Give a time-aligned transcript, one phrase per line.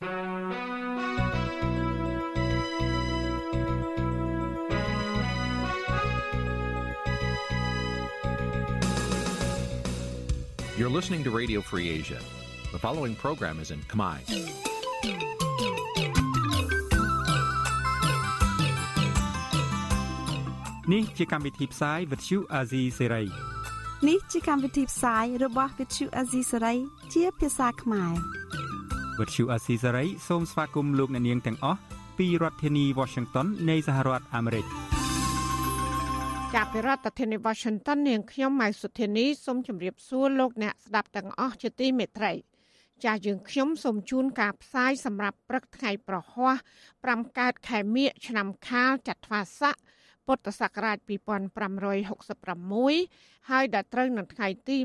[0.00, 0.08] You're
[10.88, 12.20] listening to Radio Free Asia.
[12.70, 14.18] The following program is in Khmer.
[20.86, 23.28] Nǐ chi càm bi tiệp xáy vệt chiu a zì sáy.
[24.06, 26.76] នេះជាកម្មវិធីផ្សាយរបស់ Vithu Azisari
[27.12, 28.37] ជាភាសាខ្មែរ
[29.18, 31.78] វត្តឈូអាស៊ីសេរីសូមស្វាគមន៍លោកអ្នកនាងទាំងអស់
[32.18, 34.64] ពីរដ្ឋធានី Washington នៃសហរដ្ឋអាមេរិក
[36.54, 42.32] ចាប់ពីរដ្ឋធានី Washington នាងខ្ញុំម៉ៃសុធានីសូមជម្រាបសួរលោកអ្នកស្ដាប់ទាំងអស់ជាទីមេត្រី
[43.04, 46.54] ចាស់យើងខ្ញុំសូមជូនការផ្សាយសម្រាប់ព្រឹកថ្ងៃប្រហ័ស
[46.96, 49.76] 5កើតខែមិញឆ្នាំខាលចត្វាស័ក
[50.26, 54.76] ពុទ្ធសករាជ2566ហើយដល់ត្រូវនៅថ្ងៃទី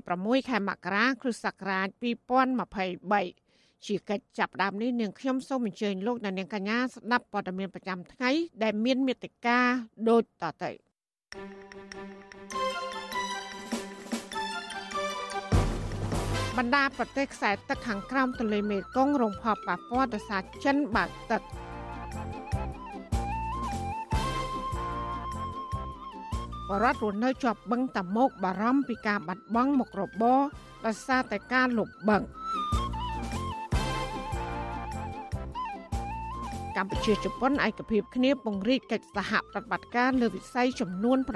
[0.00, 3.41] 26ខែមករា គ្រិស្តសករាជ2023
[3.86, 8.30] ជាកិច្ចចាប់ផ្ដើមនេះនាងខ្ញុំសូមអញ្ជើញលោកអ្នកនាងកញ្ញាស្ដាប់ព័ត៌មានប្រចាំថ្ងៃ
[8.62, 9.58] ដែលមានមេត្តា
[10.08, 10.70] ដូចតទៅ
[16.58, 21.42] បណ្ដាប្រទេសខ្សែទឹកខាងក្រោមទន្លេមេគង្គរងផលប៉ះពាល់ដោយសារចិនបើកទឹក
[26.68, 30.40] បរដ្ឋរស់នៅជាប់បឹងតាមុកបារម្ភពីការបាត់បង់មុខរបរ
[30.86, 32.22] ដោយសារតែការលុបបឹង
[36.76, 41.28] កម្ពុជាជប៉ុនឯកភាពគ្នាពង្រីកកិច្ចសហប្រតិបត្តិការលើវិស័យចំនួន7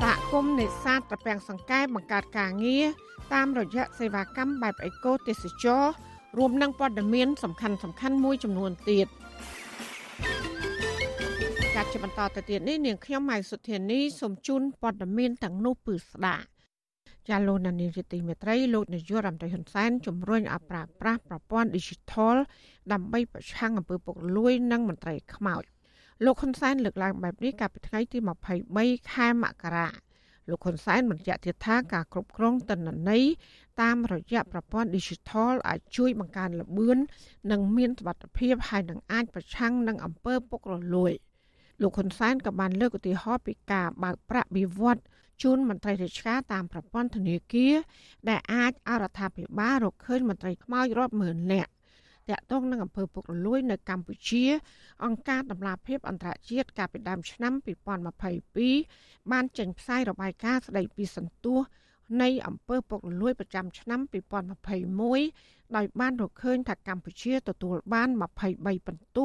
[0.00, 2.86] សហគមន៍នេសាទត្រពាំងសង្កែបង្កើតការងារ
[3.34, 5.84] តាមរយៈសេវាកម្មបែបអេកូទេសចរ
[6.38, 9.08] រួមនឹងព័ត៌មានសំខាន់សំខាន់មួយចំនួនទៀត។
[11.76, 16.36] ចាត់ជាបន្តទៅទៀតនេះនាងខ្ញុំម៉ៃសុធានីសូមជូនព័ត៌មានទាំងនោះពឺស្ដា
[17.28, 22.36] ចាលោកនានីជាទីមេត្រីលោកនាយករដ្ឋមន្ត្រីហ៊ុនសែនជំរុញឲ្យប្រើប្រាស់ប្រព័ន្ធ Digital
[22.92, 25.62] ដើម្បីប្រឆាំងអំពើពុករលួយ និងមន្ត្រីខ្មោច
[26.24, 28.18] លោកហ៊ុនសែនលើកឡើងបែបនេះកាលពីថ្ងៃទី
[28.64, 29.88] 23ខែមករា
[30.50, 33.24] លោកហ៊ុនសែនបញ្ជាក់ទៀតថាការគ្រប់គ្រងទិន្នន័យ
[33.82, 36.98] តាមរយៈប្រព័ន្ធ Digital អាចជួយបង្កើនល្បឿន
[37.50, 41.14] និងមានសុវត្ថិភាពហើយនឹងអាចប្រឆាំងនឹងអំពើពុករលួយ។
[41.82, 45.02] លោកហ៊ុនសែនក៏បានលើកឧទាហរណ៍ពីការបើកប្រាក់បៀវត្ស
[45.42, 47.74] ជូនមន្ត្រីរាជការតាមប្រព័ន្ធធនាគារ
[48.28, 51.70] ដែលអាចអរដ្ឋាភិបាលរកឃើញមន្ត្រីខ្មោចរាប់ម៉ឺននាក់
[52.30, 54.44] តាក់ទងនឹងអំពើពុករលួយនៅកម្ពុជា
[55.04, 57.52] អង្គការដំឡាភិបអន្តរជាតិកាលពីដើមឆ្នាំ
[58.36, 61.58] 2022បានចេញផ្សាយរបាយការណ៍ស្តីពីសន្ទុះ
[62.22, 64.00] នៃអំពើពុករលួយប្រចាំឆ្នាំ
[65.08, 68.08] 2021ដោយបានរកឃើញថាកម្ពុជាទទួលបាន
[68.48, 69.24] 23ពិន្ទុ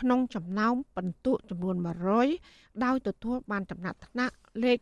[0.00, 1.76] ក្នុងចំណោមពិន្ទុចំនួន
[2.28, 4.78] 100ដោយទទួលបានចំណាត់ថ្នាក់លេខ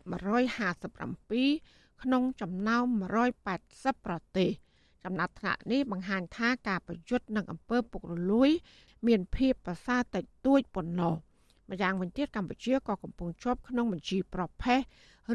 [0.59, 2.85] 157ក្នុងចំណោម
[3.47, 4.51] 180ប្រទេស
[5.05, 8.51] ចំណាត់ថ្នាក់នេះបង្ហាញថាការប្រយុទ្ធនឹងអំពើពុករលួយ
[9.07, 11.15] មានភាពប្រសើរតិចតួចប៉ុណ្ណោះ
[11.71, 14.81] ម្យ៉ាងវិញទៀតកម្ពុជាក៏កំពុងជាប់ក្នុងបញ្ជីប្រភេទ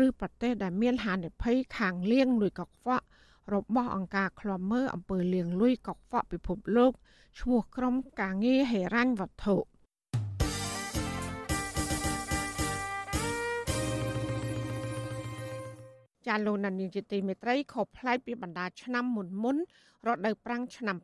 [0.06, 3.06] ឬប្រទេសដែលមានហានិភ័យខាងលៀងលួយកខ្វក់
[3.54, 6.92] របស់អង្គការឃ្លាំមើលអំពើលៀងលួយកខ្វក់ពិភពលោក
[7.40, 9.56] ឈ្មោះក្រុមការងារហេរញ្ញវត្ថុ
[16.28, 19.58] ចាលោកណានីជាទីមេត្រីខុសប្លែកពីបណ្ដាឆ្នាំមុនមុន
[20.08, 20.98] រដូវប្រាំងឆ្នាំ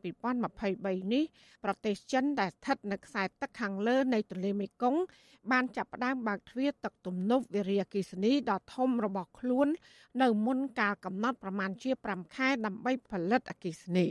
[0.52, 1.24] 2023នេះ
[1.64, 5.00] ប្រទេសចិនដែលស្ថិតនៅខ្សែទឹកខាងលើនៃទន្លេមេគង្គ
[5.50, 9.68] បានចាប់ផ្ដើមបើកទ្វារទឹកទំនប់វារីអគ្គិសនីដ៏ធំរបស់ខ្លួន
[10.22, 14.06] នៅមុនកាលកំណត់ប្រមាណជា5ខែដើម្បីផលិតអគ្គិសនី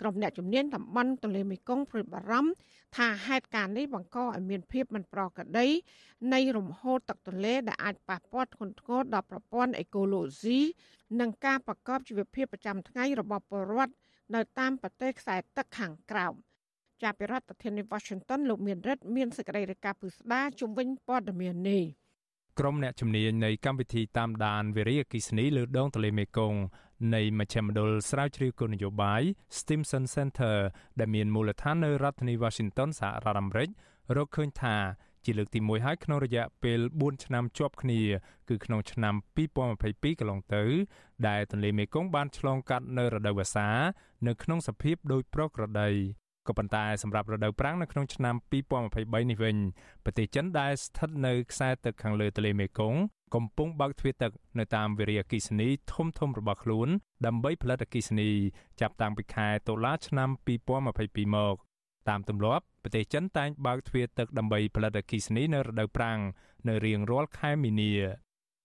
[0.00, 2.50] ក្រុមអ្នកជំនាញតំបន់ទន្លេមេគង្គព្រួយបារម្ភ
[2.96, 5.66] ថាហេតុការណ៍នេះបង្កឲ្យមានភាពមិនប្រក្រតី
[6.32, 10.58] នៃរំហូរទឹកទន្លេដែលអាចប៉ះពាល់ធ្ងន់ធ្ងរដល់ប្រព័ន្ធអេកូឡូស៊ី
[11.20, 13.92] និងការប្រកបជីវភាពប្រចាំថ្ងៃរបស់ពលរដ្ឋ
[14.34, 16.34] នៅតាមប្រទេសខ្សែទឹកខាងក្រោម
[17.02, 21.84] ចាប់ពីរដ្ឋធានី Washington លោកមានរិទ្ធមានសេចក្តីរាយការណ៍ពិស្ដាជំវិញព័ត៌មាននេះ
[22.58, 26.60] ក្រុមអ្នកជំនាញនៃកម្មវិធីតាមដានវិរិយអគិសនីលើដងទន្លេមេគង្គ
[27.14, 29.22] នៃមជ្ឈមណ្ឌលស្រាវជ្រាវគោលនយោបាយ
[29.58, 30.56] Stimson Center
[30.98, 33.68] ដែលមានមូលដ្ឋាននៅរដ្ឋធានី Washington សហរដ្ឋអាមេរិក
[34.16, 34.76] រកឃើញថា
[35.26, 38.00] ជាលើកទី1ហើយក្នុងរយៈពេល4ឆ្នាំជាប់គ្នា
[38.48, 40.64] គឺក្នុងឆ្នាំ2022កន្លងទៅ
[41.28, 43.68] ដែលទន្លេមេគង្គបានឆ្លងកាត់នៅរដូវវស្សា
[44.26, 45.90] នៅក្នុងសភាពដូចប្រក្រតី
[46.48, 48.34] ក៏ប៉ុន្តែសម្រាប់រដូវប្រាំងនៅក្នុងឆ្នាំ
[48.82, 49.56] 2023នេះវិញ
[50.04, 53.00] ប្រទេសចិនដែលស្ថិតនៅខ្សែទឹកខាងលើទន្លេមេគង្គ
[53.34, 56.88] កំពុងបើកទ្វារទឹកនៅតាមវិរិយអគិសនីធំធំរបស់ខ្លួន
[57.26, 58.30] ដើម្បីផលិតអគិសនី
[58.80, 61.56] ចាប់តាំងពីខែតុលាឆ្នាំ2022មក
[62.08, 66.18] តាមទម្លាប់ប្រទេសចិនតែងបើកទ្វារទឹកដើម្បីផលិតអគិសនីនៅរដូវប្រាំង
[66.68, 67.92] នៅរៀងរាល់ខែមីនា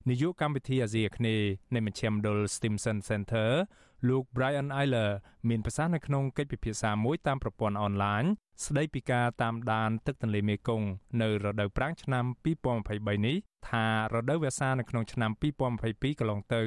[0.09, 3.49] នាយកកម្មវិធីអាស៊ីអាគ្នេយ៍នៃមជ្ឈមណ្ឌល Stimson Center
[4.07, 5.11] លោក Brian Eiler
[5.49, 8.23] មានប្រសាសន៍នៅក្នុងកិច្ចពិភាក្សាមួយតាមប្រព័ន្ធអនឡាញ
[8.65, 10.88] ស្ដីពីការតាមដានទឹកទន្លេមេគង្គ
[11.21, 12.25] នៅរដូវប្រាំងឆ្នាំ
[12.75, 13.38] 2023នេះ
[13.69, 15.31] ថារដូវវស្សានៅក្នុងឆ្នាំ
[15.75, 16.63] 2022កន្លងទៅ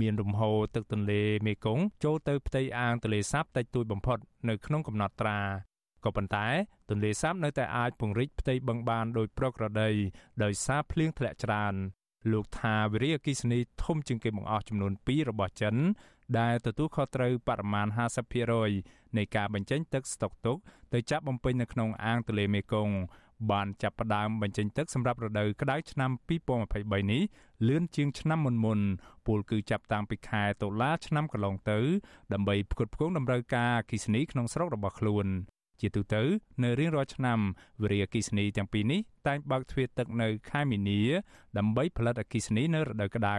[0.00, 4.18] មានរំហូរទឹកទន្លេមេគង្គចូលទៅផ្ទៃអាងទន្លេសាបតិចតួចបំផុត
[4.48, 5.40] នៅក្នុងកំណត់ត្រា
[6.04, 6.46] ក៏ប៉ុន្តែ
[6.90, 9.90] ទន្លេសាបនៅតែអាចពង្រីកផ្ទៃបឹងបានដោយប្រក្រតី
[10.42, 11.74] ដោយសារភ្លៀងធ្លាក់ច្រើន
[12.32, 15.76] លោកថាវិរិយអគិសនីធំជាងគេបង្អស់ចំនួន2របស់ចិន
[16.38, 17.86] ដែលទទួលខុសត្រូវបរិមាណ
[18.52, 20.56] 50%នៃការបញ្ចេញទឹកស្តុកទុក
[20.92, 22.94] ទៅចាប់បំពេញនៅក្នុងអាងទន្លេមេគង្គ
[23.50, 26.10] បានចាប់ផ្ដើមបញ្ចេញទឹកសម្រាប់រដូវក្តៅឆ្នាំ
[26.60, 27.22] 2023នេះ
[27.68, 28.80] លឿនជាងឆ្នាំមុនមុន
[29.26, 31.78] ពលគឺចាប់តាំងពីខែតុលាឆ្នាំកន្លងទៅ
[32.32, 35.26] ដើម្បីផ្គត់ផ្គង់តម្រូវការអគ្គិសនីក្នុងស្រុករបស់ខ្លួន
[35.82, 36.22] ជាទូទៅ
[36.62, 37.38] នៅរៀងរាល់ឆ្នាំ
[37.82, 41.00] វិរិយអគ្គិសនីទាំងពីរនេះតែងបើកទ្វារទឹកនៅខែមីនា
[41.58, 43.36] ដើម្បីផលិតអគ្គិសនីនៅរដូវក្តៅ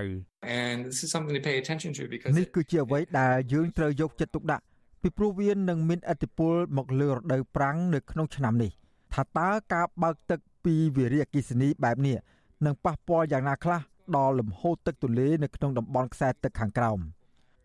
[0.63, 4.63] and this is something to pay attention to because នេះគឺជាអ្វីដែលយើងត្រូវយកចិត្តទុកដាក់
[5.01, 8.71] ពីព្រោះវានឹងមានឥទ្ធិពលមកលើរដូវប្រាំងនៅក្នុងឆ្នាំនេះ
[9.13, 12.17] ថាតើការបើកទឹកពីវិរិយអគ្គិសនីបែបនេះ
[12.65, 13.81] នឹងប៉ះពាល់យ៉ាងណាខ្លះ
[14.15, 16.99] ដល់លំហូរទឹកទន្លេនៅក្នុងតំបន់ខ្សែទឹកខាងក្រោម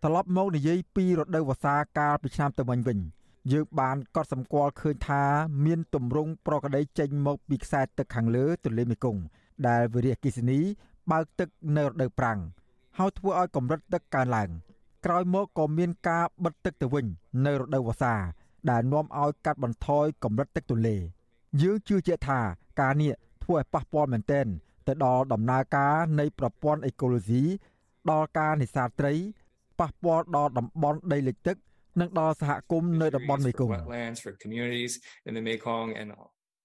[0.03, 2.99] ត្រឡប់មកនិយាយពីរដូវវស្សាកាលពីឆ្នាំទៅវិញវិញ
[3.53, 5.23] យើងបានកត់សម្គាល់ឃើញថា
[5.65, 9.23] មានទម្រង់ប្រក្តីចេញមកពីខ្សែទឹកខាងលើទន្លេមេគង្គ
[9.69, 10.61] ដែលវិរិយអគ្គិសនី
[11.11, 12.41] បើកទឹកនៅរដូវប្រាំង
[12.99, 14.51] ហើយធ្វើឲ្យកម្រិតទឹកកើនឡើង
[15.05, 17.07] ក្រោយមកក៏មានការបិទទឹកទៅវិញ
[17.47, 18.15] នៅរដូវវស្សា
[18.71, 20.97] ដែលនាំឲ្យកាត់បន្ថយកម្រិតទឹកទន្លេ
[21.63, 22.41] យើងជឿជាក់ថា
[22.81, 23.13] ការនេះ
[23.43, 24.47] ធ្វើឲ្យប៉ះពាល់មែនទែន
[24.87, 27.43] ទៅដល់ដំណើរការនៃប្រព័ន្ធអេកូឡូស៊ី
[28.11, 29.15] ដល់ការនេសាទត្រី
[29.81, 31.57] ប៉ះពាល់ដល់តំបន់ដីលិចទឹក
[32.01, 33.73] និងដល់សហគមន៍នៅតំបន់មេគង្គ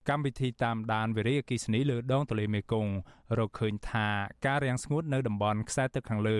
[0.09, 2.93] កម្មវិធីតាមដានវិរិយអគិសនីលើដងទន្លេមេគង្គ
[3.37, 4.07] រកឃើញថា
[4.45, 6.39] ការរាំងស្ងួតនៅតំបន់ខ្សែទឹកខាងលើ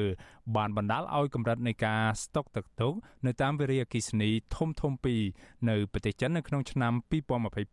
[0.56, 2.94] បានបណ្ដាលឲ្យកម្រិតនៃការស្តុកទឹកទុក
[3.26, 5.22] នៅតាមវិរិយអគិសនីធំធំពីរ
[5.70, 6.94] នៅប្រទេសចិននៅក្នុងឆ្នាំ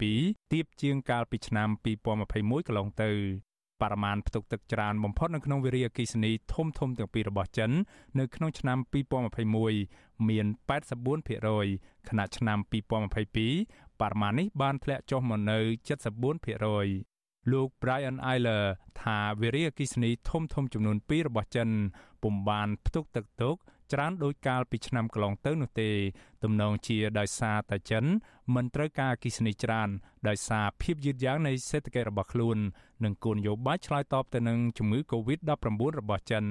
[0.00, 3.49] 2022ទៀបជាងកាលពីឆ្នាំ2021កន្លងទៅ
[3.82, 7.70] បរិមាណផ្ទុកទឹកច្រើនបំផុតនៅក្នុងវិរិយអគិសនីធំធំទាំងពីររបស់ចិន
[8.18, 8.78] នៅក្នុងឆ្នាំ
[9.52, 10.46] 2021មាន
[11.26, 12.58] 84%ខណៈឆ្នាំ
[13.30, 15.58] 2022បរិមាណនេះបានធ្លាក់ចុះមកនៅ
[16.34, 18.64] 74%លោក Brian Eiler
[19.02, 21.68] ថាវិរិយអគិសនីធំធំចំនួន2របស់ចិន
[22.22, 23.56] ពុំបានផ្ទុកទឹកទុក
[23.92, 25.90] ច្រើនដោយកាលពីឆ្នាំកន្លងទៅនោះទេ
[26.42, 28.04] ទំនងជាដោយសារតែចិន
[28.54, 29.88] មិនត្រូវការអគិសនីច្រើន
[30.28, 32.58] ដោយសារភាពយឺតយ៉ាវនៃសេដ្ឋកិច្ចរបស់ខ្លួន
[33.04, 35.66] និងគោលនយោបាយឆ្លើយតបទៅនឹងជំងឺ Covid-19
[36.00, 36.44] របស់ចិន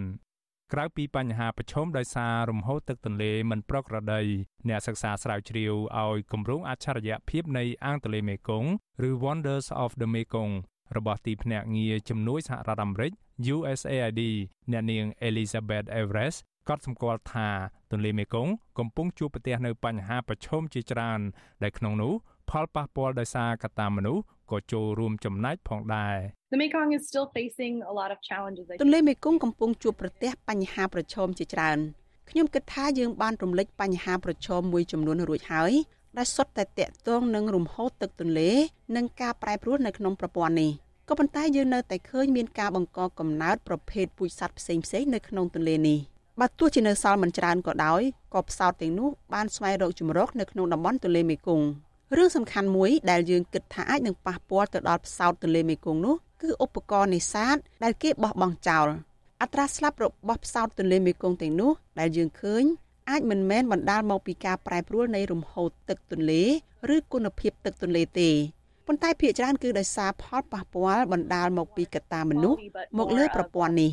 [0.74, 4.21] ក្រៅពីបញ្ហាប្រឈមដោយសាររំហូរទឹកទន្លេមិនប្រក្រតី
[4.69, 8.69] អ្នកសិក្សាស្រាវជ្រាវឲ្យគម្រោងអច្ឆរិយភាពនៃអាងទន្លេមេគង្គ
[9.07, 10.53] ឬ Wonders of the Mekong
[10.97, 13.12] របស់ទីភ្នាក់ងារជំនួយសហរដ្ឋអាមេរិក
[13.56, 14.21] USAID
[14.71, 16.39] អ្នកនាង Elizabeth Everest
[16.69, 17.50] កត់សម្គាល់ថា
[17.92, 21.19] ទន្លេមេគង្គកំពុងជួបប្រទះនៅបញ្ហាប្រឈមជាច្រើន
[21.63, 22.13] ដែលក្នុងនោះ
[22.50, 26.18] ផលប៉ះពាល់ដោយសារកត្តាមនុស្សក៏ចូលរួមចំណែកផងដែរ
[26.54, 28.66] The Mekong is still facing a lot of challenges.
[28.81, 31.80] ទន្លេមេគង្គកំពុងជួបប្រទះបញ្ហាប្រឈមជាច្រើន
[32.30, 35.72] ខ្ញុំគិតថាយើងបានរំលេចបញ្ហាប្រឈមមួយចំនួនរួចហើយ
[36.18, 38.51] ដែលសុទ្ធតែតាក់ទងនឹងរំហូរទឹកទន្លេ
[38.95, 40.72] និងការប្រែប្រួលនៅក្នុងប្រព័ន្ធនេះ
[41.10, 46.00] ក៏ប៉ុន្តែយើងនៅតែឃើញមានការបង្កកំណើតប្រភេទពូជសត្វផ្សេងៗនៅក្នុងទន្លេនេះ
[46.39, 48.01] បើទោះជានៅសល់មិនច្រើនក៏ដោយ
[48.33, 51.65] ក៏ផ្សោតទាំងនោះបានស្វែងរកជំរកនៅក្នុងតំបន់ទន្លេមេគង្គ
[52.17, 58.88] រឿងសំខាន់មួយដែលយើងគិតថាអាចនឹងប៉ះពាល់ទៅដល់ផ្សោតទន្លេមេគង្គនោះគឺឧបករណ៍នេសាទដែលគេបោះបង់ចោល
[59.41, 62.63] អត្រាស្លាប់របស់ផ្សោតទន្លេមេគង្គទាំងនោះដែលយើងឃើញ
[63.10, 66.43] អាចមិនមែនបណ្ដាលមកពីការប្រែប្រួលនៃរំហូរទឹកទន្លេ
[66.96, 68.29] ឬគុណភាពទឹកទន្លេទេ
[68.88, 72.60] ប៉ុន្តែភាគច្រើនគឺដោយសារផលប៉ះពាល់បណ្ដាលមកពីកត្តាមនុស្ស
[73.00, 73.89] មកលើប្រព័ន្ធនេះ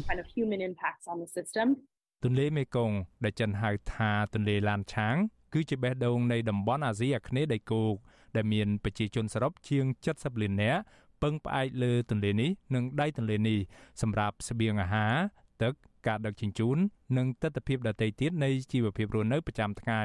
[2.25, 5.17] ទន្លេមេគង្គដែលចិនហៅថាទន្លេឡានឆាង
[5.53, 7.95] គឺជាបេះដូងនៃតំបន់អាស៊ីអាគ្នេយ៍ដីគោក
[8.37, 10.81] ដែលមានប្រជាជនសរុបជាង70លាននាក់
[11.23, 13.59] ពឹងផ្អែកលើទន្លេនេះនិងដៃទន្លេនេះ
[14.03, 15.15] សម្រាប់ស្បៀងអាហារ
[15.63, 15.73] ទឹក
[16.07, 16.77] ការដឹកជញ្ជូន
[17.17, 20.03] និងទស្សនវិជ្ជាដទៃទៀតនៃជីវភាពរស់នៅប្រចាំថ្ងៃ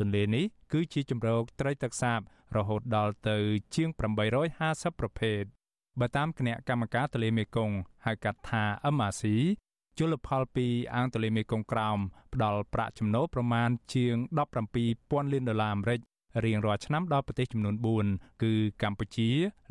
[0.00, 2.20] ទន្លេនេះគឺជាជំរកត្រីទឹកសាប
[2.56, 3.38] រហូតដល់ទៅ
[3.74, 3.88] ជាង
[4.44, 5.42] 850ប្រភេទ
[6.00, 7.76] បើតាមគណៈកម្មការទន្លេមេគង្គ
[8.06, 8.62] ហៅកាត់ថា
[8.94, 9.24] MRC
[9.98, 11.98] ជលផលពីអាងទន្លេមេគង្គក្រោម
[12.34, 14.14] ផ្ដល់ប្រាក់ចំណូលប្រមាណជាង
[14.74, 16.00] 17,000លានដុល្លារអាមេរិក
[16.44, 17.74] រៀងរាល់ឆ្នាំដល់ប្រទេសចំនួន
[18.08, 18.52] 4គឺ
[18.82, 19.30] កម្ពុជា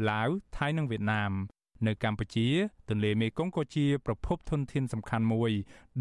[0.10, 1.32] ឡាវថៃនិងវៀតណាម
[1.88, 2.48] នៅកម្ពុជា
[2.90, 5.52] ទន្លេមេគង្គក៏ជាប្រភពធនធានសំខាន់មួយ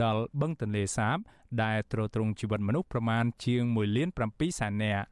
[0.03, 1.17] ដល់បឹងទន្លេសាប
[1.63, 5.07] ដែលទ្រទ្រង់ជីវិតមនុស្សប្រមាណជាង1លាន7សែននាក់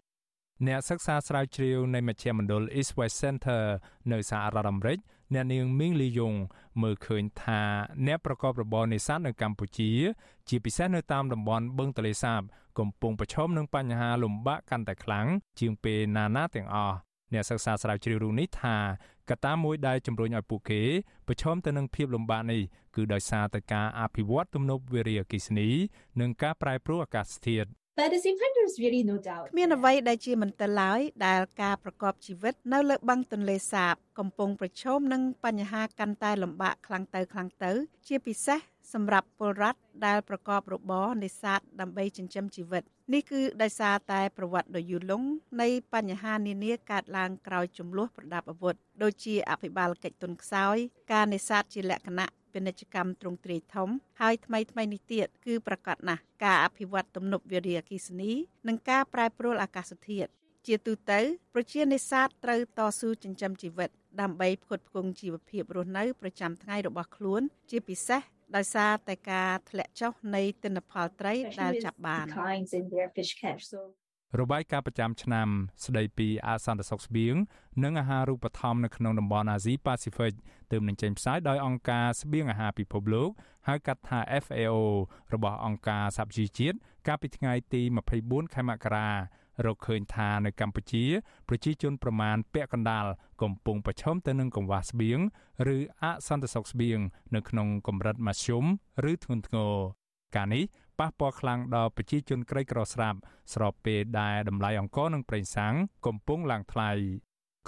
[0.67, 3.63] អ្នកសិក្សាស្រាវជ្រាវនៃមជ្ឈមណ្ឌល East West Center
[4.13, 4.99] នៅសហរដ្ឋអាមេរិក
[5.33, 6.35] អ្នកនាងមីងលីយ៉ុង
[6.83, 7.63] មើលឃើញថា
[8.07, 9.91] អ្នកប្រកបរបរនេសាទនៅកម្ពុជា
[10.49, 12.41] ជាពិសេសនៅតាមតំបន់បឹងទន្លេសាប
[12.79, 15.27] កំពុងប្រឈមនឹងបញ្ហាលំបាកកាន់តែខ្លាំង
[15.61, 16.97] ជាងពេលណាណាទាំងអស់
[17.33, 18.77] អ្នកសិក្សាស្រាវជ្រាវរូបនេះថា
[19.31, 20.83] កត្តាមួយដែលជំរុញឲ្យពួកគេ
[21.27, 22.63] ប្រឈមទៅនឹងភាពលំបាកនេះ
[22.97, 25.69] គឺដោយសារតែការអភិវឌ្ឍទំនប់វារីអគ្គិសនី
[26.21, 37.73] និងការប្រែប្រួលអាកាសធាតុ But at the same time there's really no doubt គ្មានអ្វីដែលជាមន្ទិលឡើយដែលការប្រកបជីវិតនៅលើបឹងទន្លេសាបកំពុងប្រឈមនឹងបញ្ហាកាន់តែលំបាកខ្លាំងទៅខ្លាំងទៅ
[38.07, 38.61] ជាពិសេស
[38.93, 45.29] សម្រាប់ពលរដ្ឋដែលប្រកបរបរនេសាទដើម្បីចិញ្ចឹមជីវិតនេះគឺដោយសារតែប្រវត្តិដ៏យូរលង់
[45.61, 50.77] នៃបញ្ហានានាកើតឡើងក្រោយចំនួនប្រដាប់អាវុធដូចជាអភិបាលកិច្ចទុនខ្សោយ
[51.13, 53.89] ការនេសាទជាលក្ខណៈពាណិជ្ជកម្មទ្រង់ទ្រាយធំ
[54.21, 58.33] ហើយថ្មីថ្មីនេះទៀតគឺប្រកាសណាស់ការអភិវឌ្ឍទំនប់វារីអគ្គិសនី
[58.69, 60.31] និងការប្រែប្រួលអាកាសធាតុ
[60.67, 61.21] ជាទូទៅ
[61.55, 68.21] ប្រជានេសាទត្រូវតស៊ូចិញ្ចឹមជីវិតដើម្បីផ្គត់ផ្គង់ជីវភាពរស់នៅប្រចាំថ្ងៃរបស់ខ្លួន ជាពិសេស
[68.57, 72.27] ដោយសារតែការធ្លាក់ចុះនៃទិន្នផលត្រីដែលចាប់បាន
[74.41, 75.49] របាយការណ៍ប្រចាំឆ្នាំ
[75.87, 77.35] ស្ដីពីអសន្តិសុខស្បៀង
[77.85, 80.33] និងអាហារូបត្ថម្ភនៅក្នុងតំបន់អាស៊ីប៉ាស៊ីហ្វិក
[80.71, 83.31] ទើបនឹងចេញផ្សាយដោយអង្គការស្បៀងអាហារពិភពលោក
[83.69, 84.75] ហៅកាត់ថា FAO
[85.35, 87.83] របស់អង្គការសហជីវជាតិកាលពីថ្ងៃទី
[88.19, 89.09] 24ខែមករា
[89.67, 91.05] រកឃើញថានៅកម្ពុជា
[91.49, 93.07] ប្រជាជនប្រមាណពាក់កណ្ដាល
[93.43, 95.19] កំពុងប្រឈមទៅនឹងកង្វះស្បៀង
[95.77, 96.99] ឬអសន្តិសុខស្បៀង
[97.35, 98.65] នៅក្នុងកម្រិតមធ្យម
[99.11, 99.75] ឬធ្ងន់ធ្ងរ
[100.37, 100.65] ការនេះ
[100.99, 103.19] ប៉ះពាល់ខ្លាំងដល់ប្រជាជនក្រីក្រស្រាប់
[103.53, 105.75] ស្របពេលដែលតម្លៃអង្ករនិងប្រេងសាំង
[106.07, 106.91] កំពុងឡើងថ្លៃ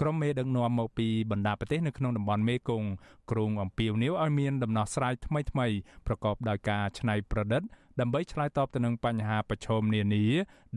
[0.01, 2.89] ក្រុមមេដឹកនាំមកពីបណ្ដាប្រទេសនៅក្នុងតំបន់មេគង្គ
[3.31, 5.75] គ្រងអំពាវនាវឲ្យមានដំណោះស្រាយថ្មីៗ
[6.07, 7.61] ប្រកបដោយការច្នៃប្រឌិត
[7.99, 10.25] ដើម្បីឆ្លើយតបទៅនឹងបញ្ហាប្រឈមនានា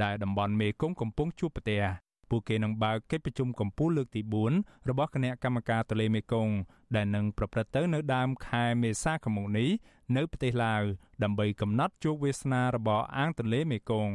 [0.03, 1.83] ដែលតំបន់មេគង្គកំពុងជួបប្រទះ
[2.31, 4.21] ពួកគេនឹងបើកកិច្ចប្រជុំកំពូលលើកទី
[4.55, 6.55] 4របស់គណៈកម្មការទន្លេមេគង្គ
[6.97, 9.69] ដែលនឹងប្រព្រឹត្តទៅនៅដើមខែមេសាឆ្នាំនេះ
[10.17, 10.83] នៅប្រទេសឡាវ
[11.23, 14.15] ដើម្បីកំណត់ជោគវាសនារបស់អាងទន្លេមេគង្គ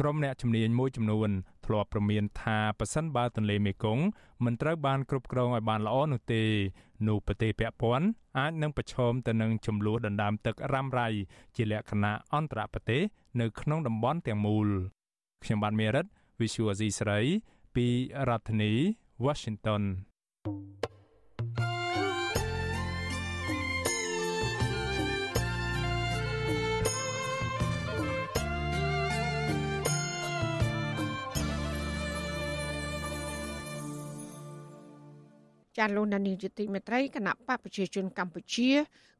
[0.00, 1.30] ក្រុមអ្នកជំនាញមួយចំនួន
[1.66, 4.04] ធ្លាប់ប្រមានថាប៉ះសិនបើទន្លេមេគង្គ
[4.44, 6.42] មិនត្រូវបានគ្រប់គ្រងឲ្យបានល្អនោះទេ
[7.08, 8.06] នោះប្រទេសពាក់ព័ន្ធ
[8.38, 11.08] អាចនឹងប្រឈមទៅនឹងចំនួនដណ្ដើមទឹករ៉ាំរ៉ៃ
[11.56, 13.02] ជាលក្ខណៈអន្តរប្រទេស
[13.40, 14.68] នៅក្នុងតំបន់ទាំងមូល
[15.42, 16.06] ខ្ញុំបាទមេរិត
[16.40, 17.20] Visual Asia ស្រី
[17.74, 17.86] ពី
[18.28, 18.72] រដ្ឋធានី
[19.24, 19.82] Washington
[20.44, 20.97] thank you
[35.78, 38.70] ចាលោកនានីជាទីមេត្រីគណៈបកប្រជាជនកម្ពុជា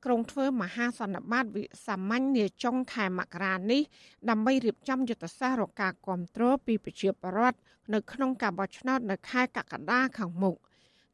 [0.05, 3.83] ក្រុងធ្វើមហាសន្និបាតវិសាមញ្ញនាចុងខែមករានេះ
[4.31, 7.59] ដើម្បីរៀបចំយុទ្ធសាស្ត្ររកការគ្រប់គ្រងពីប្រជាពលរដ្ឋ
[7.95, 10.57] នៅក្នុងការបោះឆ្នោតនៅខែកក្កដាខាងមុខ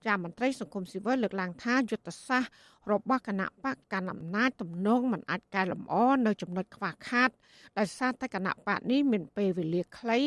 [0.06, 2.52] ចាមន្ត្រីសង្គមស៊ីវិលលើកឡើងថាយុទ្ធសាស្ត្រ
[2.92, 5.94] របស់គណៈបកកណ្ដាលអំណាចទំនងមិនអាចកែលម្អ
[6.26, 7.30] នៅចំណុចខ្វះខាត
[7.78, 10.18] ដោយសារតែគណៈបកនេះមានពេលវេលាខ្លី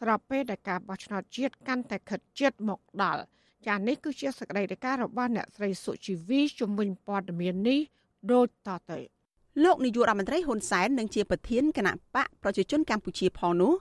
[0.00, 3.22] ស្របពេលដែលការបោះឆ្នោតជាតិកាន់តែខិតជិតមកដល់
[3.66, 7.80] ចានេះគឺជាសកម្មភាពរបស់អ្នកស្រីសុជីវីជំនាញព័ត៌មាននេះ
[8.32, 8.98] ដូចតទៅ
[9.64, 13.74] លោកនាយករដ្ឋមន្ត្រីហ៊ុនសែននឹងជាប្រធានគណៈបកប្រជាជនកម្ពុជាផងនោះ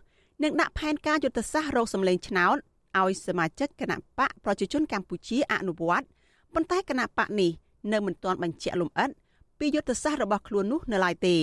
[0.43, 2.57] នឹងដាក់ផែនការយុទ្ធសាស្ត្ររកសម្លេងឆ្នោត
[3.01, 6.05] ឲ្យសមាជិកគណៈបកប្រជាជនកម្ពុជាអនុវត្ត
[6.53, 7.51] ប៉ុន្តែគណៈបកនេះ
[7.91, 9.09] នៅមិនទាន់បញ្ជាក់លម្អិត
[9.59, 11.37] ពីយុទ្ធសាស្ត្ររបស់ខ្លួននោះនៅឡើយទេ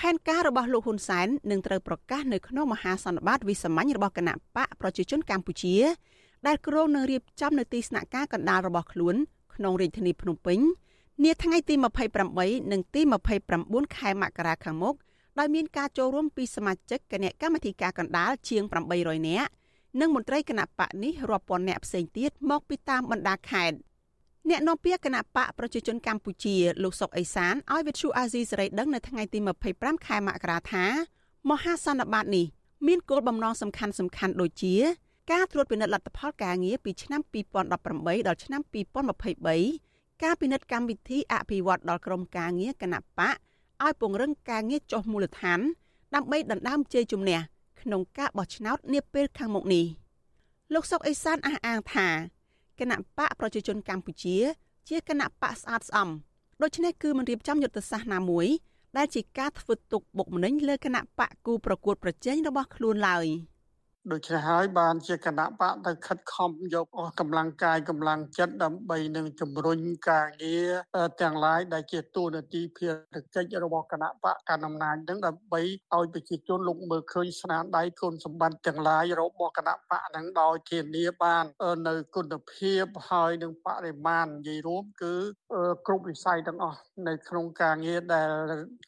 [0.00, 5.74] ផែនការរបស់លោកហ៊ុនសែននឹងត្រូវប្រកាសនៅក្នុងមហាសន្និបាតវិសាមញ្ញរបស់គណៈបកប្រជាជនកម្ពុជា
[6.46, 9.16] ដែលគ្រោងនឹងរៀបចំនៅទីស្នាក់ការកណ្ដាលរបស់ខ្លួន
[9.54, 10.58] ក្នុងរាជធានីភ្នំពេញ
[11.24, 11.74] នាថ្ងៃទី
[12.22, 13.00] 28និងទី
[13.48, 14.94] 29ខែមករាខាងមុខ
[15.38, 18.62] ដោយមានការចូលរួមពីសមាជិកគណៈកម្មាធិការកណ្ដាលជាង
[18.96, 19.50] 800នាក់
[20.00, 23.76] និងមន្ត្រីគណៈបកនេះរាប់ពាន់នាក់ផ្សេងទៀតមកពីតាមបណ្ដាខេត្ត
[24.50, 29.38] អ្នកនាំពាក្យគណៈបកប្រជាជនកម្ពុជាលោកសុកអេសានឲ្យវិទ្យុអាស៊ីសេរីដឹងនៅថ្ងៃទី
[29.72, 30.84] 25ខែមករាថា
[31.50, 32.46] មហាសន្និបាតនេះ
[32.86, 34.74] មានគោលបំណងសំខាន់សំខាន់ដូចជា
[35.32, 37.20] ការត្រួតពិនិត្យលទ្ធផលការងារពីឆ្នាំ
[37.74, 38.60] 2018ដល់ឆ្នាំ
[39.42, 43.36] 2023ការពិនិត្យកម្មវិធីអភិវឌ្ឍដល់ក្រមការងារគណៈបក
[43.82, 45.60] ឲ្យពង្រឹងការងារចុះមូលដ្ឋាន
[46.14, 47.38] ដើម្បីដណ្ដើមជ័យជំនះ
[47.80, 49.86] ក្នុងការបោះឆ្នោតនាពេលខាងមុខនេះ
[50.74, 52.08] លោកសុកអេសានអះអាងថា
[52.80, 54.36] គណៈបកប្រជាជនកម្ពុជា
[54.88, 56.08] ជាគណៈបកស្អាតស្អំ
[56.62, 58.46] ដូច្នេះគឺមិនរៀបចំយុទ្ធសាស្ត្រណាមួយ
[58.96, 63.26] ដែលជាការធ្វើទុកបុកម្នេញលើគណៈបកគូប្រកួតប្រជែងរបស់ខ្លួនឡើយ។
[64.12, 70.70] ដូច្នេះហើយបានជាគណៈបកទៅខិតខំយកអស់កម្លាំងកាយកម្លាំងចិត្តដើម្បីនឹងជំរុញការងារ
[71.20, 81.44] ទាំងឡាយដែលជាទូនាទីភារកិច្ចរបស់គណៈបកកណ្ដាលអំណាចនឹងដើម្បីឲ្យប្រជាជនលោកមើលឃើញស្នាដៃគុណសម្បត្តិទាំងឡាយរបស់គណៈបកនឹងដោយធានាបាន
[81.88, 85.14] នៅគុណភាពហើយនឹងបរិមាណនិយាយរួមគឺ
[85.86, 88.28] គ្រប់វិស័យទាំងអស់នៅក្នុងការងារដែល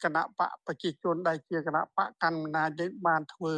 [0.04, 3.54] គណៈបកប្រជាជនដែលជាគណៈបកកណ្ដាលអំណាចបានធ្វើ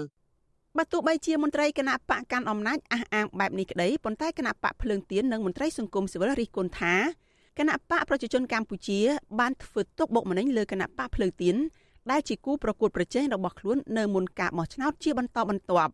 [0.77, 6.95] បើទោះបីជាមន្ត្រីគណៈបកកាន់អំណាចអះអាងបែបនេះក្តីប៉ុន្តែគណៈបកភ្លើងទៀននិងមន្ត្រីសង្គមស៊ីវិលរិះគន់ថា
[7.59, 8.99] គណៈបកប្រជាជនកម្ពុជា
[9.41, 11.57] បានធ្វើទុកបុកម្នេញលើគណៈបកភ្លើងទៀន
[12.11, 15.93] ដែលជាគូប្រកួតប្រជែងរបស់ខ្លួននៅមុនការបោះឆ្នោតជាបន្តបន្ទាប់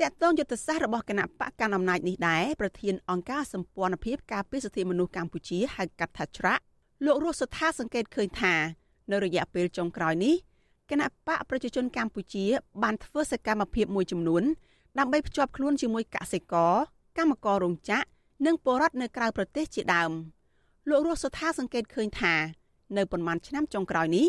[0.00, 6.62] តកតងយុទ្ធសាស្ត្ររបស់គណៈបកកាន់អំណាចនេះដែរប្រធានអង្គការសម្ព័ន្ធភាពការពារសិទ្ធិមនុស្សកម្ពុជាហៅកាត់ថាច្រាក់
[7.04, 8.54] លោករស់សថាសង្កេតឃើញថា
[9.10, 10.34] នៅរយៈពេលចុងក្រោយនេះ
[10.90, 12.44] គណៈបកប្រជាជនកម្ពុជា
[12.82, 14.42] បានធ្វើសកម្មភាពមួយចំនួន
[14.98, 16.74] ដើម្បីភ្ជាប់ខ្លួនជាមួយកសិករ
[17.18, 18.06] កម្មកររោងចក្រ
[18.46, 20.10] និងពលរដ្ឋនៅក្រៅប្រទេសជាដើម
[20.88, 22.34] លោករស់សុថាសង្កេតឃើញថា
[22.96, 24.26] នៅប៉ុន្មានឆ្នាំចុងក្រោយនេះ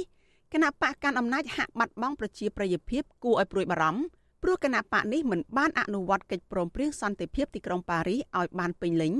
[0.53, 4.01] គណៈបកកាន់អំណាចហាក់បាត់បង់ប្រជាប្រិយភាពគួរឲ្យព្រួយបារម្ភ
[4.43, 9.13] ព្រោះគណៈបកនេះមិនបានអនុវត្តកិច្ចព្រមព្រៀងសន្តិភាពទីក្រុងប៉ារីសឲ្យបានពេញលេញ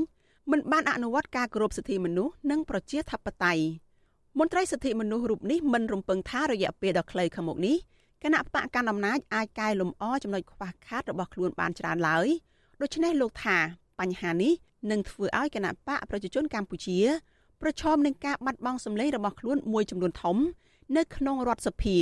[0.52, 3.64] មិនបានអនុវត្តការគោរពសិទ្ធិមនុស្សនិងប្រជាធិបតេយ្យ
[4.40, 7.78] មន្ត្រីសិទ្ធិមនុស្សរូបនេះមិនរំពឹងថារយៈពេលដ៏ខ្លីខាងមុខនេះ
[8.24, 12.28] គណៈបកកណ្ដាលអំណាចអាចកែលម្អចំណុចខ្វះខាតរបស់ខ្លួនបានច្រើនឡើយ
[12.82, 13.58] ដូច្នេះលោកថា
[14.00, 14.54] បញ្ហានេះ
[14.92, 16.98] នឹងធ្វើឲ្យគណៈបកប្រជាជនកម្ពុជា
[17.62, 20.38] ប្រឈមនឹងការបាត់បង់សម្លេងរបស់ខ្លួនមួយចំនួនធំ
[20.98, 21.98] នៅក្នុងរដ្ឋសភា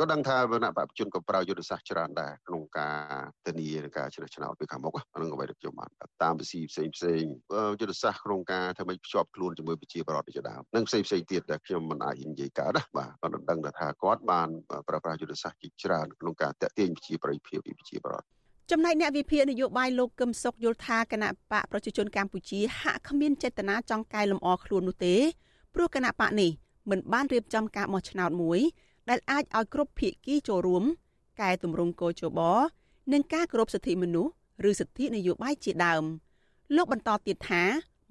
[0.00, 5.90] ក៏ដឹងថាគណៈបព្វជិនក៏ប្រើយុទ្ធសាស្ត្រច្រើនដែរក្នុងការធានានឹងការជ្រើសឆ្នោតពីខាងមុខហ្នឹងអ្វីដែលខ្ញុំបាន
[6.22, 7.22] តាមវិស័យផ្សេងផ្សេង
[7.80, 14.48] យុទ្ធសាស្ត្រក្នុងការធ្វើឲ្យភ្ជាប់ខ្លួនជាមួយប្រជាប្រដ្ឋជាដើមនិងផ្សេងផ្សេងទៀតដែលខ្ញុំមិនអាចនិយាយកើតណាបាទក៏ដឹងថាគាត់បាន
[14.88, 18.26] ប្រើប្រាស់យុទ្ធសាស្ត្រជាច្រើនក្នុងការតាក់ទាញប្រជាប្រិយភាពពីប្រជាប្រដ្ឋ
[18.70, 25.14] ចំណែកអ្នកវិភាគនយោបាយលោកកឹមសុខយល់ថាគណៈបកប្រជាជនកម្ពុជាហាក់គ្មានចេតនាចង់កែលម្អខ្លួននោះទេ
[25.74, 26.50] ព្រោះគណៈបកនេះ
[26.90, 28.60] មិនបានរៀបចំការបោះឆ្នោតមួយ
[29.10, 30.84] ដែលអាចឲ្យគ្រប់ភាគីចូលរួម
[31.40, 32.40] កែតម្រង់កោជប
[33.12, 34.32] និងការគោរពសិទ្ធិមនុស្ស
[34.68, 36.04] ឬសិទ្ធិនយោបាយជាដើម
[36.76, 37.62] លោកបន្តទៀតថា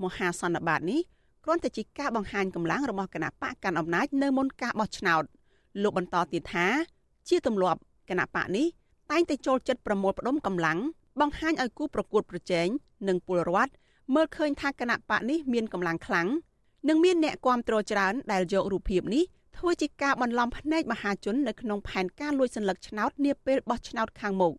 [0.03, 1.01] មហាសន្និបាតនេះ
[1.43, 5.23] គ្រាន់តែជាការបង្ហាញកម្លាំងរបស់គណៈបកកាន់អំណាចនៅមុនការបោះឆ្នោត
[5.83, 6.67] លោកបន្តទៀតថា
[7.29, 8.67] ជាទម្លាប់គណៈបកនេះ
[9.11, 10.79] តែងតែចូលចិត្តប្រមូលផ្ដុំកម្លាំង
[11.19, 12.67] បង្ហាញឲ្យគូប្រកួតប្រជែង
[13.07, 13.71] និងពលរដ្ឋ
[14.13, 16.27] មើលឃើញថាគណៈបកនេះមានកម្លាំងខ្លាំង
[16.89, 19.23] និងមានអ្នកគាំទ្រច្រើនដែលយករូបភាពនេះ
[19.57, 24.53] ធ្វើជាការបន្លំភ្នែកមហាជននៅក្នុងផែនការលួចសន្លឹកឆ្នោតនាពេលបោះឆ្នោតខាងមុខ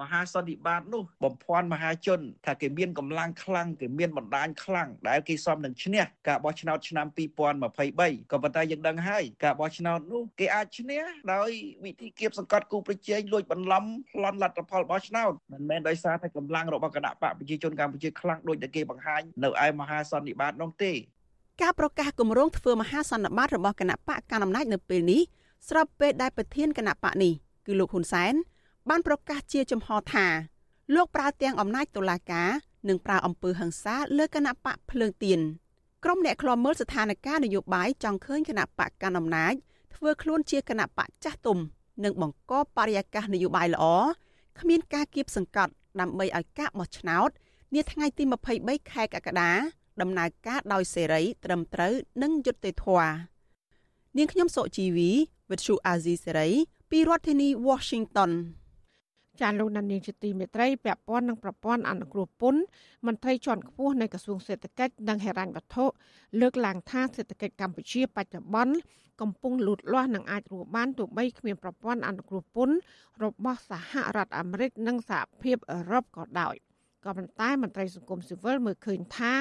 [0.00, 11.02] មហាសន្និបាតនោះបំភាន់មហាជនថាគេមានកម្លាំងខ្លាំងគេមានបណ្ដាញខ្លាំងដែលគេសមនឹងឈ្នះការបោះឆ្នោតឆ្នាំ2023ក៏ប៉ុន្តែយើងដឹងហើយការបោះឆ្នោតនោះគេអាចឈ្នះ
[11.34, 11.50] ដោយ
[11.84, 20.92] វិធីគៀបសង្កត់គូប្រជែងលួចបន្លំប្លន់លទ្ធផលបោះឆ្នោតមិនមែនដោយសារតែកម្លាំងរបស់គណៈបកប្រជាជនកម្ពុជាខ្លាំងដូចតែគេបង្ហាញនៅឯមហាសន្និបាតនោះទេ
[21.62, 25.20] ការប្រកាសគម្រោងធ្វើមហាសន្និបាតរបស់គណៈបកកណ្ដាលអំណាចនៅពេលនេះ
[25.68, 27.32] ស្របពេលដែលប្រធានគណៈបកនេះ
[27.66, 28.34] គឺលោកហ៊ុនសែន
[28.88, 30.26] បានប្រកាសជាចំហថា
[30.94, 32.50] លោកប្រើទាំងអំណាចតុលាការ
[32.88, 35.40] និងប្រើអំពើហិង្សាលើគណៈបកភ្លើងទៀន
[36.04, 39.54] ក្រុមអ្នកខ្លាំមើលស្ថានភាពនយោបាយចង់ឃើញគណៈបកកណ្ដាលអំណាច
[39.94, 41.58] ធ្វើខ្លួនជាគណៈបកចាស់ទុំ
[42.04, 43.84] និងបង្កបរិយាកាសនយោបាយល្អ
[44.60, 47.28] គ្មានការគៀបសង្កត់ដើម្បីឲ្យការបោះឆ្នោត
[47.74, 48.24] នាថ្ងៃទី
[48.58, 49.52] 23ខែកក្កដា
[50.02, 53.12] ដំណើរការដោយសេរី ត្រឹមត្រូវនិងយុត្តិធម៌
[54.16, 55.10] នាងខ្ញុំសុជីវី
[55.50, 56.48] វិទ្យុអាស៊ីសេរី
[56.90, 58.32] ពីរដ្ឋធានី Washington
[59.40, 62.60] ចាលោកនានីជាទីមេត្រីពាក់ព័ន្ធនឹងប្រព័ន្ធអនុគ្រោះពន្ធ
[63.06, 65.84] មន្ត្រីជាន់ខ្ពស់នៃក្រសួងសេដ្ឋកិច្ចនិងហិរញ្ញវត្ថុ
[66.40, 68.74] លើកឡើងថាសេដ្ឋកិច្ចកម្ពុជាបច្ចុប្បន្ន
[69.20, 72.76] កំពុងលូតលាស់និងអាចរស់បានទោះបីគ្មានប្រព័ន្ធអនុគ្រោះពន្ធ
[73.24, 76.54] របស់សហរដ្ឋអាមេរិកនិងសហភាពអឺរ៉ុបក៏ដោយ
[77.08, 79.32] ក៏ប៉ុន្តែមន្ត្រីសង្គមស៊ីវិលមើលឃើញថា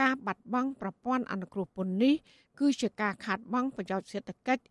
[0.00, 2.14] ការបាត់បង់ប្រព័ន្ធអនុគ្រោះពន្ធនេះ
[2.60, 4.64] គឺជាការខាតបង់ប្រយោជន៍សេដ្ឋកិច្ច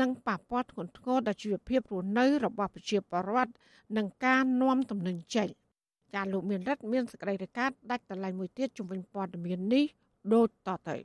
[0.00, 3.52] និងប៉ះពាល់ធ្ងន់ធ្ងរដល់ជីវភាពរស់នៅរបស់ប្រជាពលរដ្ឋ
[3.96, 5.48] និងការនាំទំនិញចេញ
[6.14, 9.84] ចាលោកមានរិទ្ធមានសេចក្តីរាយការណ៍ដាច់តឡៃមួយទៀតជំវិញព័ត៌មាននេះ
[10.34, 10.96] ដូចតទៅ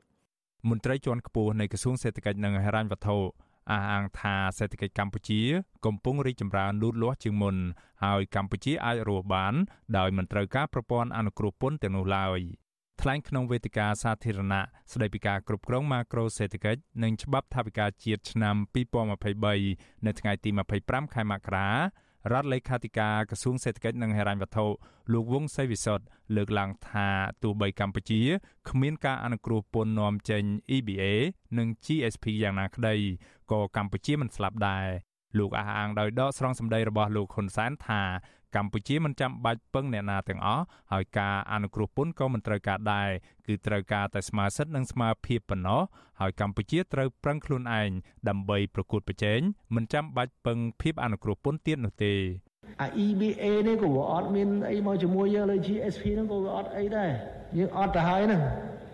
[0.70, 3.18] មន្ត្រីជាន់ខ្ពស់នៃក្រសួងសេដ្ឋកិច្ចនិងហិរញ្ញវត្ថុ
[3.70, 5.42] អះអាងថាសេដ្ឋកិច្ចកម្ពុជា
[5.86, 7.56] កំពុងរីកចម្រើនលូតលាស់ជាងមុន
[8.04, 9.54] ហើយកម្ពុជាអាចរស់បាន
[9.98, 12.40] ដោយមិនត្រូវការប្រព័ន្ធអនុគ្រោះពន្ធទាំងនោះឡើយ
[13.02, 14.62] ថ្លែងក្នុងវេទិកាសាធារណៈ
[14.94, 18.56] ស្តីពីការគ្រប់គ្រងម៉ាក្រូសេដ្ឋកិច្ចនិងច្បាប់ថវិកាជាតិឆ្នាំ
[19.32, 20.50] 2023នៅថ្ងៃទី
[20.82, 21.70] 25ខែមករា
[22.32, 24.66] រដ្ឋលេខាធិការក្រសួងសេដ្ឋកិច្ចនិងហិរញ្ញវត្ថុ
[25.14, 27.08] លោកវង្សសីវិសុទ្ធលើកឡើងថា
[27.44, 28.22] ទោះបីកម្ពុជា
[28.70, 30.44] គ្មានការអនុគ្រោះពន្ធនាំចេញ
[30.76, 31.04] EBA
[31.58, 32.96] និង GSP យ៉ាងណាក្តី
[33.52, 34.88] ក៏កម្ពុជាមិនស្លាប់ដែរ
[35.38, 38.02] លោកអះអាងដោយដកស្រង់សម្ដីរបស់លោកហ៊ុនសែនថា
[38.56, 43.10] កម្ពុជាមិនចាំបាច់ពឹងអ្នកណាទាំងអស់ហើយការអនុគ្រោះពន្ធក៏មិនត្រូវការដែរ
[43.48, 45.82] គឺត្រូវការតែស្មារតីនិងស្មារភាពប៉ុណ្ណោះ
[46.20, 47.90] ហើយកម្ពុជាត្រូវប្រឹងខ្លួនឯង
[48.30, 49.40] ដើម្បីប្រកួតប្រជែង
[49.76, 52.14] មិនចាំបាច់ពឹងភាពអនុគ្រោះពន្ធទៀតនោះទេ
[52.82, 57.10] អា EBA នេះក៏វាអត់មានអីមកជាមួយយើងលើ GSP ហ្នឹងក៏វាអត់អីដែរ
[57.58, 58.42] យើងអត់ទៅហើយហ្នឹង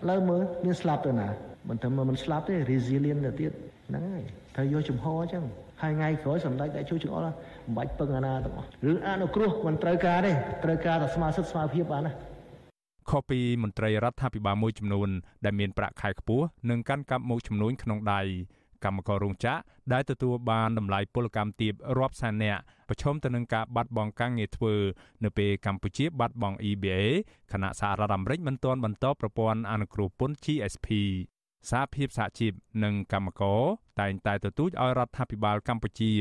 [0.08, 1.28] លើមើលមានស្លាប់ទៅណា
[1.68, 3.52] មិនតែមិនស្លាប់ទេ resilient ទៅទៀត
[3.88, 4.24] ហ្នឹងហើយ
[4.58, 5.44] ត្រូវយកចំហអញ្ចឹង
[5.82, 10.32] ហើយថ្ងៃក្រោយសម្ដេចតែជួយចង្អុលមិនបាច់ពឹងអាណាទាំងអស់រឿងអនុគ្រោះមិនត្រូវការទេ
[10.64, 12.12] ត្រូវការតែស្មារតីស្មារភាពបានណា
[13.10, 15.08] ខុសពីមន្ត្រីរដ្ឋាភិបាលមួយចំនួន
[15.44, 18.20] ដែលមានប្រាក់ខែខ្ពស់និងកាន់កាប់មុខចំនួនក្នុងដៃ
[18.84, 19.58] កម្មកររោងចក្រ
[19.92, 24.74] ដែលទទួលបានតម្លៃពលកម្មទាបរាប់សែននាក់ប្រឈមទៅនឹងការបាត់បង់ការងារធ្វើ
[25.24, 27.00] នៅពេលកម្ពុជាបាត់បង់ EBA
[27.52, 30.88] ខណៈសហរដ្ឋអាមេរិកមិនទាន់បន្តប្រព័ន្ធអនុគ្រោះពន្ធ GSP
[31.70, 32.52] សហភាពសហជីព
[32.84, 33.62] និងកម្មករ
[34.00, 36.12] តែងតែទទូចឲ្យរដ្ឋាភិបាលកម្ពុជា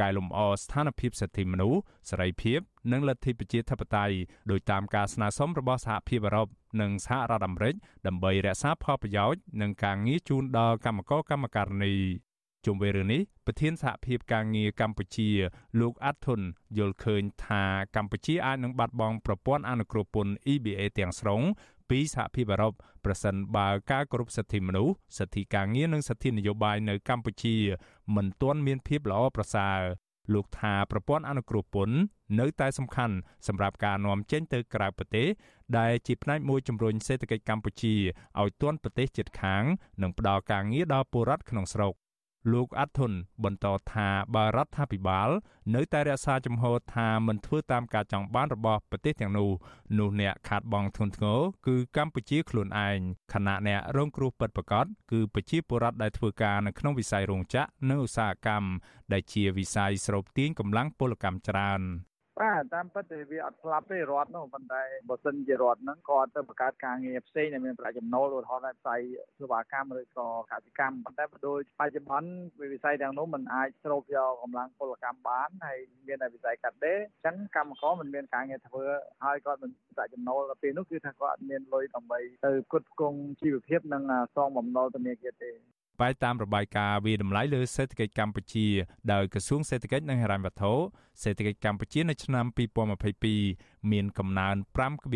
[0.00, 2.60] កែលម្អស្ថានភាពសិទ្ធិមនុស្សសេរីភាព
[2.92, 4.14] និងលទ្ធិប្រជាធិបតេយ្យ
[4.50, 6.48] ដោយតាមការស្នើសុំរបស់សហភាពអឺរ៉ុប
[6.80, 7.74] និងសហរដ្ឋអាមេរិក
[8.06, 11.94] ដើម្បីរក្សាផលប្រយោជន៍និងការងារជូនដល់កម្មករកម្មការិនី
[12.66, 15.30] ជុំវិញរឿងនេះប្រធានសហភាពការងារកម្ពុជា
[15.80, 16.40] លោកអាត់ធុន
[16.78, 17.62] យល់ឃើញថា
[17.96, 21.40] កម្ពុជាអាចនឹងបាត់បង់ប្រព័ន្ធអនុគ្រោះពន្ធ EBA ទាំងស្រុង
[21.90, 22.72] ពីសហភាពអឺរ៉ុប
[23.04, 27.56] ប្រសិនបើការគោរពសិទ្ធិមនុស្សសិទ្ធិការងារនិងសិទ្ធិនយោបាយនៅកម្ពុជា
[28.16, 29.80] មិនទាន់មានភាពល្អប្រសើរ
[30.34, 31.96] លោកថាប្រព័ន្ធអនុគ្រោះពន្ធ
[32.40, 33.16] នៅតែសំខាន់
[33.46, 35.26] សម្រាប់ការនាំចេញទៅក្រៅប្រទេស
[35.78, 37.94] ដែលជាផ្នែកមួយជំរុញសេដ្ឋកិច្ចកម្ពុជា
[38.40, 39.64] ឲ្យទាន់ប្រទេសជិតខាង
[40.02, 41.94] និងផ្ដល់ការងារដល់ពលរដ្ឋក្នុងស្រុក
[42.52, 43.12] លោកអាត់ធុន
[43.44, 45.28] បន្តថាបើរដ្ឋាភិបាល
[45.74, 49.50] នៅតែរក្សាជំហរថាមិនធ្វើតាមការចង់បានរបស់ប្រទេសទាំងនោះ
[49.98, 52.98] នោះអ្នកខាតបង់ធ្ងន់ធ្ងរគឺកម្ពុជាខ្លួនឯង
[53.32, 58.68] ខណៈអ្នករងគ្រោះពិតប្រាកដគឺប្រជាពលរដ្ឋដែលធ្វើការនៅក្នុងវិស័យរោងចក្រនិងឧស្សាហកម្ម
[59.12, 61.82] ដែលជាវិស័យស្រូបទាញកម្លាំងពលកម្មច្រើន
[62.40, 69.00] បាទតាមពិតវាអត់ស្លាប់ទេរដ្ឋនោះប៉ុន្តែបើសិនជារដ្ឋហ្នឹងគាត់ទៅបង្កើតការងារផ្សេងដែលមានប្រាក់ចំណូលឧទាហរណ៍ផ្សាយ
[69.38, 72.30] សេវាកម្មឬក៏កសិកម្មប៉ុន្តែដោយបច្ចុប្បន្ន
[72.72, 78.84] វិស័យទាំងនោះมันអាចស្រូបយកកម្លាំងពលកម្មបានហើយមានតែវិស័យកាត់ដេរអញ្ចឹងកម្មករមិនមានការងារធ្វើ
[79.24, 84.02] ហើយគាត់មិនប្រាក់ចំណូលទៅពេលនោះគឺថាគាត់អត់មានលុយដើម្បីទៅផ្គត់ផ្គង់ជីវភាពនិង
[84.34, 85.52] សងបំណុលធនាគារទេ
[86.00, 88.66] បែបតាមរបាយការណ៍វាតម្លៃលើសេដ្ឋកិច្ចកម្ពុជា
[89.12, 90.72] ដោយក្រសួងសេដ្ឋកិច្ចនិងហិរញ្ញវត្ថុ
[91.22, 92.46] សេដ្ឋកិច្ចកម្ពុជានៅឆ្នាំ
[93.18, 94.56] 2022មានកំណើន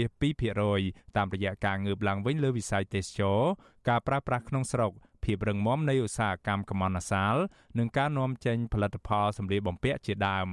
[0.09, 3.41] 5.2%តាមរយៈការងើបឡើងវិញលើវិស័យទេសចរ
[3.89, 4.93] ការប្រើប្រាស់ក្នុងស្រុក
[5.25, 7.37] ភាពរឹងមាំនៃឧស្សាហកម្មកម្មអសាល
[7.79, 10.49] និងការនាំចេញផលិតផលសម្លៀកបំពាក់ជាដើម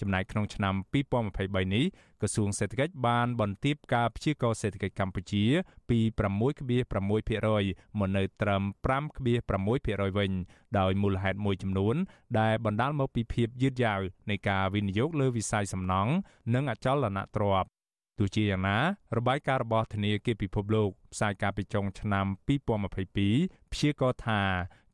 [0.00, 0.74] ចំណែកក្នុងឆ្នាំ
[1.22, 1.84] 2023នេះ
[2.20, 5.44] ក្រសួងសេដ្ឋកិច្ចបានបន្ទាបការព្យាករសេដ្ឋកិច្ចកម្ពុជា
[5.90, 5.98] ពី
[6.30, 10.32] 6.6%មកនៅត្រឹម5.6%វិញ
[10.78, 11.96] ដោយមូលហេតុមួយចំនួន
[12.40, 16.12] ដែលបណ្ដាលមកពីភាពយឺតយ៉ាវនៃការវិនិយោគលើវិស័យសំណង់
[16.54, 17.79] និងអចលនទ្រព្យ
[18.20, 18.78] ទោះជាយ៉ាងណា
[19.18, 24.40] របាយការណ៍របស់ធនាគារពិភពលោកផ្សាយកាលពីចុងឆ្នាំ2022ព្យាករណ៍ថា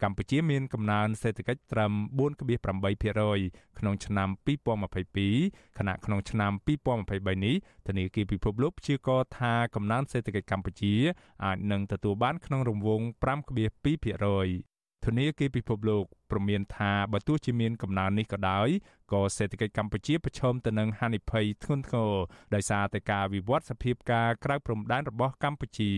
[0.03, 4.29] កម្ពុជាមានកំណើនសេដ្ឋកិច្ចត្រឹម4.8%ក្នុងឆ្នាំ
[5.27, 6.53] 2022ខណៈក្នុងឆ្នាំ
[6.99, 7.55] 2023នេះ
[7.87, 10.95] ធនាគារពិភពលោកព្យាករណ៍ថាកំណើនសេដ្ឋកិច្ចកម្ពុជា
[11.45, 14.76] អាចនឹងទទួលបានក្នុងរង្វង់5.2%
[15.07, 18.69] ធនាគារពិភពលោកព្រមានថាបើទោះជាមានកំណើននេះក៏ដោយ
[19.13, 22.13] ក៏សេដ្ឋកិច្ចកម្ពុជាប្រឈមទៅនឹងហានិភ័យធ្ងន់ធ្ងរ
[22.55, 25.93] ដោយសារតែការវិវត្តសភាពការក្រៅព្រំដែនរបស់កម្ពុជា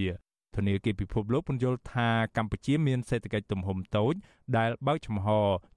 [0.56, 4.14] ធនាគារពិភពលោកពន្យល់ថាកម្ពុជាមានសេដ្ឋកិច្ចទំហំតូច
[4.56, 5.26] ដែលបើកចំហ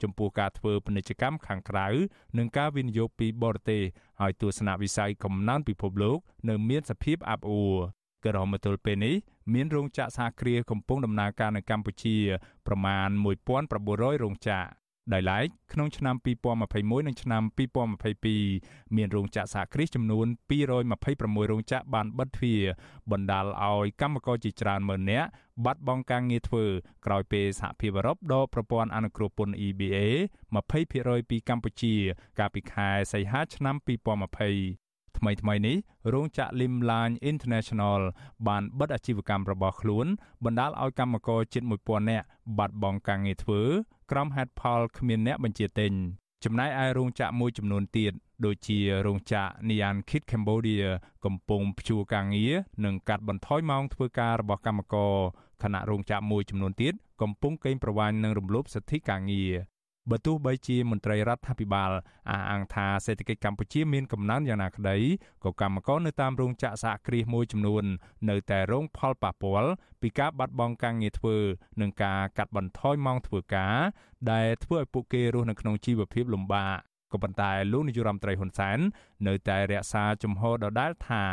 [0.04, 1.88] ចំពោះការធ្វើពាណិជ្ជកម្មខាងក្រៅ
[2.38, 3.82] និងការវិនិយោគពីបរទេស
[4.20, 6.18] ហើយទស្សនវិស័យកំណើនពិភពលោក
[6.50, 7.76] នៅមានសភាពអាប់អួរ
[8.26, 9.16] ក៏រហូតមកទល់ពេលនេះ
[9.54, 12.16] មានរោងចក្រសហគ្រាសកំពុងដំណើរការនៅកម្ពុជា
[12.68, 13.10] ប្រមាណ
[13.66, 14.82] 1900រោងចក្រ
[15.14, 16.16] ដោយឡែកក្នុងឆ្នាំ
[16.62, 17.44] 2021និងឆ្នាំ
[18.18, 20.28] 2022មានរោងចក្រសហគ្រាសចំនួន
[20.90, 22.62] 226រោងចក្របានបិទទ្វារ
[23.12, 25.28] បណ្ដាលឲ្យកម្មករជាច្រើនម៉ឺននាក់
[25.66, 26.66] បាត់បង់ការងារធ្វើ
[27.06, 29.98] ក្រោយពេលសហភាពអឺរ៉ុបដកប្រព័ន្ធអនុគ្រោះពន្ធ EBA
[30.66, 31.96] 20%ពីកម្ពុជា
[32.40, 34.81] កាលពីខែសីហាឆ្នាំ2020
[35.22, 35.78] ថ្មីថ្មីនេះ
[36.14, 38.02] រោងចក្រ Limline International
[38.48, 40.08] បានបិទអាជីវកម្មរបស់ខ្លួន
[40.46, 42.26] បណ្ដាលឲ្យកម្មករជិត1000នាក់
[42.58, 43.62] បាត់បង់ការងារធ្វើ
[44.12, 45.94] ក្រោមហេតុផលគ្មានអ្នកបញ្ជាទិញ
[46.44, 48.14] ចំណែកឯរោងចក្រមួយចំនួនទៀត
[48.46, 50.86] ដូចជារោងចក្រ Nian Kit Cambodia
[51.26, 52.54] កំពុងព្យួរការងារ
[52.86, 55.16] និងកាត់បន្ថយម៉ោងធ្វើការរបស់កម្មករ
[55.64, 59.52] ខណៈរោងចក្រមួយចំនួនទៀតកំពុងកេងប្រវ័ញ្ចនឹងរំលោភសិទ្ធិការងារ
[60.10, 61.92] បើទោះបីជាមន្ត្រីរដ្ឋាភិបាល
[62.30, 64.98] អះអាងថាសេដ្ឋកិច្ចកម្ពុជាមានកំណើនយ៉ាងណាក្តី
[65.44, 67.84] ក៏កម្មករនៅតាមរោងចក្រសហគ្រាសមួយចំនួន
[68.30, 71.38] នៅតែរងផលប៉ះពាល់ពីការបាត់បង់ការងារធ្វើ
[71.82, 73.76] និងការកាត់បន្ថយម៉ោងធ្វើការ
[74.32, 78.80] ដែលធ្វើឲ្យពួកគេរស់នៅក្នុងជីវភាពលំបាក ក៏ប៉ុន្តែលោកនាយរដ្ឋមន្ត្រីហ៊ុនសែន
[79.28, 81.24] នៅតែរក្សាជំហរដដែលថា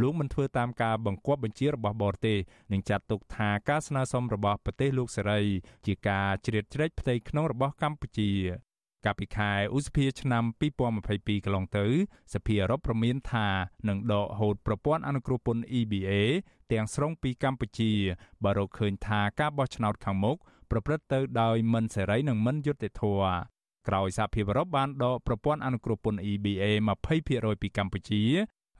[0.00, 2.38] លោកមិនធ្វើតាមការបង្គាប់បញ្ជារបស់បរទេស
[2.72, 5.40] និងចាត់ទុកថាការស្នើសុំរបស់ប្រទេសលោកសេរី
[5.86, 8.32] ជាការជ្រៀតជ្រែកផ្ទៃក្នុងរបស់កម្ពុជា
[9.04, 10.44] កាលពីខែឧសភាឆ្នាំ
[10.94, 11.86] 2022កន្លងទៅ
[12.34, 13.48] សភាអឺរ៉ុបប្រមានថា
[13.88, 16.10] នឹងដកហូតប្រព័ន្ធអនុគ្រោះពន្ធ EBA
[16.72, 17.92] ទាំងស្រុងពីកម្ពុជា
[18.44, 20.36] បើរកឃើញថាការបោះឆ្នោតខាងមុខ
[20.70, 23.55] ប្រព្រឹត្តទៅដោយមិនសេរីនិងមិនយុត្តិធម៌
[23.88, 26.64] ក្រោយសហភាពអឺរ៉ុបបានដកប្រព័ន្ធអនុគ្រោះពន្ធ EBA
[27.14, 28.22] 20%ពីកម្ពុជា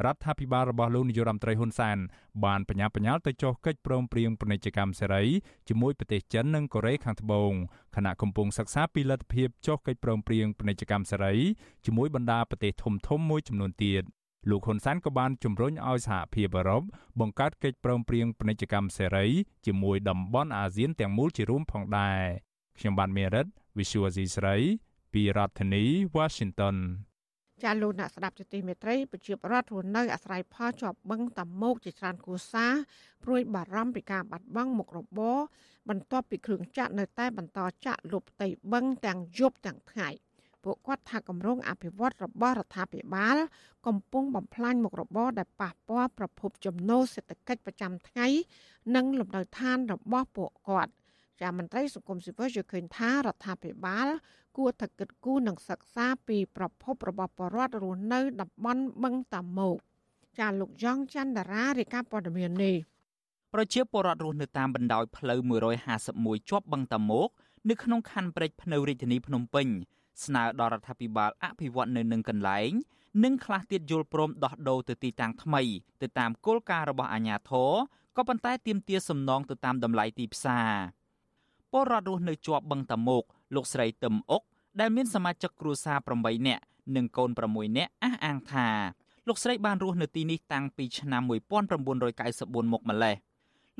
[0.04, 1.98] រដ្ឋាភិបាលរបស់លោកនាយរដ្ឋមន្ត្រីហ៊ុនសែន
[2.44, 5.22] បានបញ្ញាបញ្ញាលទៅចុះកិច្ចព្រមព្រៀងពាណិជ្ជកម្មសេរី
[5.68, 7.52] ជាមួយប្រទេសចិននិងកូរ៉េខាងត្បូង
[7.96, 11.34] ខណៈកំពុងសិក្សាពីលទ្ធភាពចុះកិច្ចព្រមព្រៀងពាណិជ្ជកម្មសេរី
[11.84, 14.02] ជាមួយបណ្ដាប្រទេសធំៗមួយចំនួនទៀត
[14.50, 16.82] លោកហ៊ុនសែនក៏បានជំរុញឲ្យសហភាពអឺរ៉ុប
[17.20, 19.26] បង្កើតកិច្ចព្រមព្រៀងពាណិជ្ជកម្មសេរី
[19.66, 22.22] ជាមួយតំបន់អាស៊ានទាំងមូលជារួមផងដែរ
[22.78, 23.46] ខ្ញុំបានមេរិត
[23.78, 24.56] Visual Asia ស្រី
[25.12, 25.84] ពីរដ្ឋធានី
[26.16, 26.76] Washington
[27.64, 32.66] ចាលោកអ្នកស្ដាប់ជាទីមេត្រីប្រជាប្រដ្ឋរស់នៅអាស្រ័យផលជាប់បឹងតាមុកជាច្រើនគូសា
[33.24, 35.38] ព្រួយបារម្ភពីការបាត់បង់មុខរបរ
[35.88, 40.08] បន្ទាប់ពីគ្រឿងចាក់នៅតែបន្តចាក់លុបផ្ទៃបឹងទាំងយប់ទាំងថ្ងៃ
[40.64, 43.36] ពួកគាត់ថាគម្រោងអភិវឌ្ឍរបស់រដ្ឋាភិបាល
[43.86, 48.26] កំពុងបំផ្លាញមុខរបរដែលប៉ះពាល់ប្រភពចំណូលសេដ្ឋកិច្ចប្រចាំថ្ងៃ
[48.96, 50.92] និងលំនៅឋានរបស់ពួកគាត់
[51.40, 54.06] ជាមន្ត្រីសង្គមស៊ីវិលយល់ឃើញថារដ្ឋាភិបាល
[54.56, 59.76] គួរតែគិតគូរនិងសិក្សាពីប្រភពរបស់បរិវត្តរស់នៅតំបន់បឹងតាម៉ោក
[60.38, 62.76] ចាលោកយ៉ងច័ន្ទតារារាយការណ៍ព័ត៌មាននេះ
[63.54, 65.38] ប្រជាពលរដ្ឋរស់នៅតាមបណ្ដោយផ្លូវ
[65.94, 67.28] 151ជាប់បឹងតាម៉ោក
[67.68, 69.66] នៅក្នុងខណ្ឌព្រែកភ្នៅរាជធានីភ្នំពេញ
[70.24, 72.70] ស្នើដល់រដ្ឋាភិបាលអភិវឌ្ឍនៅនឹងកន្លែង
[73.24, 75.62] និងខ្លះទៀតយល់ព្រមដោះដូរទៅទីតាំងថ្មី
[76.02, 77.72] ទៅតាមគោលការណ៍របស់អាជ្ញាធរ
[78.16, 80.72] ក៏ប៉ុន្តែទាមទារសំណងទៅតាមតម្លៃទីផ្សារ
[81.72, 84.42] ពលរដ្ឋរស់នៅជាប់បឹងតាម៉ោក លោកស្រីទឹមអុក
[84.80, 86.62] ដែលមានសមាជិកគ្រួសារ8នាក់
[86.96, 88.68] និងកូន6នាក់អះអាងថា
[89.28, 93.16] លោកស្រីបានរស់នៅទីនេះតាំងពីឆ្នាំ1994មកម្លេះ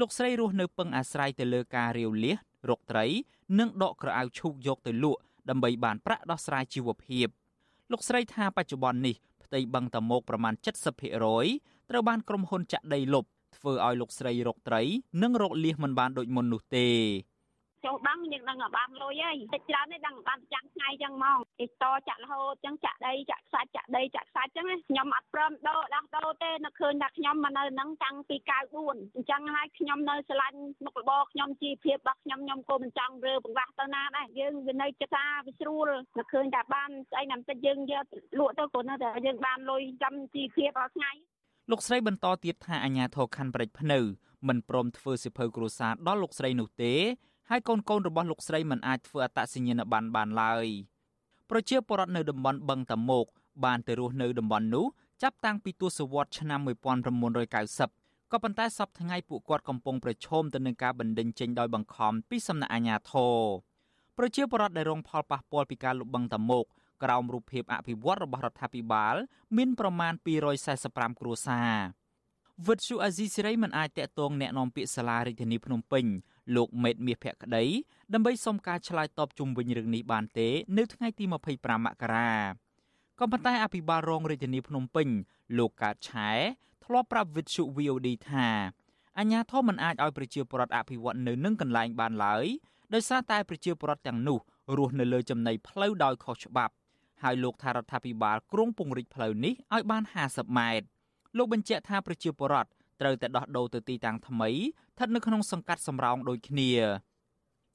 [0.01, 2.37] លោកស្រីរស់នៅពឹងអាស្រ័យទៅលើការរាវលៀស
[2.69, 3.07] រកត្រី
[3.59, 7.27] និងដកក្រអៅឈូកយកទៅលក់ដើម្បីបានប្រាក់ដោះស្រាយជីវភាព
[7.93, 10.55] លោកស្រីថាបច្ចុប្បន្ននេះផ្ទៃបឹងតមោកប្រមាណ
[11.23, 13.25] 70%ត្រូវបានក្រុមហ៊ុនចាក់ដីលុប
[13.57, 14.83] ធ្វើឲ្យលោកស្រីរកត្រី
[15.23, 16.89] និងរកលៀសមិនបានដូចមុននោះទេ
[17.87, 28.37] ចូលបឹងយើងដឹងថាបានលុយហើយតិចច្រើននេះដឹងបានចាំថ្ងៃចឹងហ្មងគេតចាក់រហូតចឹងចាក់ដីចាក់ខ្សាច់ចាក់ដីចាក់ខ្សាច់ចឹងខ្ញុំអត់ព្រមដោដោះដោទេនឹកឃើញថាខ្ញុំមកនៅហ្នឹងតាំងពី
[28.77, 38.05] 94អញ្ចឹងហើយខ្ញុំនៅឆ្លាញ់មុខរបរខ្ញុំជីវភាពរបស់ខ្ញុំខ្ញុំក៏មិនចង់រើបង្រាស់ទៅណាដែរយើងវានៅចិត្តថាវាស្រួលនឹកឃើញថាបានស្អីណាបន្តិចយើងយក
[38.39, 41.13] លក់ទៅគ្រាន់តែយើងបានលុយចាំជីវភាពរាល់ថ្ងៃ
[41.71, 43.99] លោកស្រីបន្តទៀតថាអាញាធរខណ្ឌព្រែកភ្នៅ
[44.49, 46.95] មិនព្រមធ្វើសិភៅគ្រួសារដល់លោកស្រីនោះទេ
[47.50, 50.68] ហើយកូនកូនរបស់លោកស្រីមិនអាចធ្វើអត្តសញ្ញាណប័ណ្ណបានឡើយ
[51.50, 53.26] ប្រជាពលរដ្ឋនៅតំបន់បឹងតាមុក
[53.66, 54.86] បានទៅរស់នៅតំបន់នោះ
[55.22, 56.60] ចាប់តាំងពីទសវត្សរ៍ឆ្នាំ
[57.46, 63.38] 1990ក៏ប៉ុន្តែសពថ្ងៃពួកគាត់កំពុងប្រឈមទៅនឹងការបណ្តេញចេញដោយបង្ខំពីសំណាក់អាជ្ញាធរ
[64.18, 66.66] ប្រជាពលរដ្ឋដែលរងផលប៉ះពាល់ពីការលុបបឹងតាមុក
[67.04, 69.16] ក្រោមរូបភាពអភិវឌ្ឍរបស់រដ្ឋាភិបាល
[69.58, 70.14] មានប្រមាណ
[70.68, 71.76] 245គ្រួសារ
[72.68, 76.06] វិទ្យុអាស៊ីសេរីមិនអាចតាក់ទងแนะនាំពាក្យសាលារាជធានីភ្នំពេញ
[76.55, 77.65] លោកមេតមាសភក្តី
[78.13, 82.33] ដើម្បីសុំការឆ្លើយតបជុំវិញរឿងនេះបានទេ នៅថ្ងៃទី25មករា
[83.19, 85.09] ក៏ប៉ុន្តែអភិបាលរងរាជធានីភ្នំពេញ
[85.59, 86.31] លោកកើតឆែ
[86.85, 88.49] ធ្លាប់ប្រាប់វិទ្យុ VOD ថា
[89.19, 92.45] អញ្ញាធមមិនអាចឲ្យប្រជាពលរដ្ឋអភិវឌ្ឍនៅនឹងកន្លែងបានឡើយ
[92.95, 94.39] ដោយសារតែប្រជាពលរដ្ឋទាំងនោះ
[94.77, 96.75] រស់នៅលើចំណីផ្លូវដោយខុសច្បាប់
[97.23, 100.87] ហើយលោកថារដ្ឋាភិបាលគ្រងពង្រីកផ្លូវនេះឲ្យបាន50ម៉ែត្រ
[101.37, 106.71] លោកបញ្ជាក់ថាប្រជាពលរដ្ឋ ត្រូវតែដោះដូរទៅទីតាំងថ្មីស្ថិតនៅក្នុងសង្កាត់សំរោងដូចគ្នា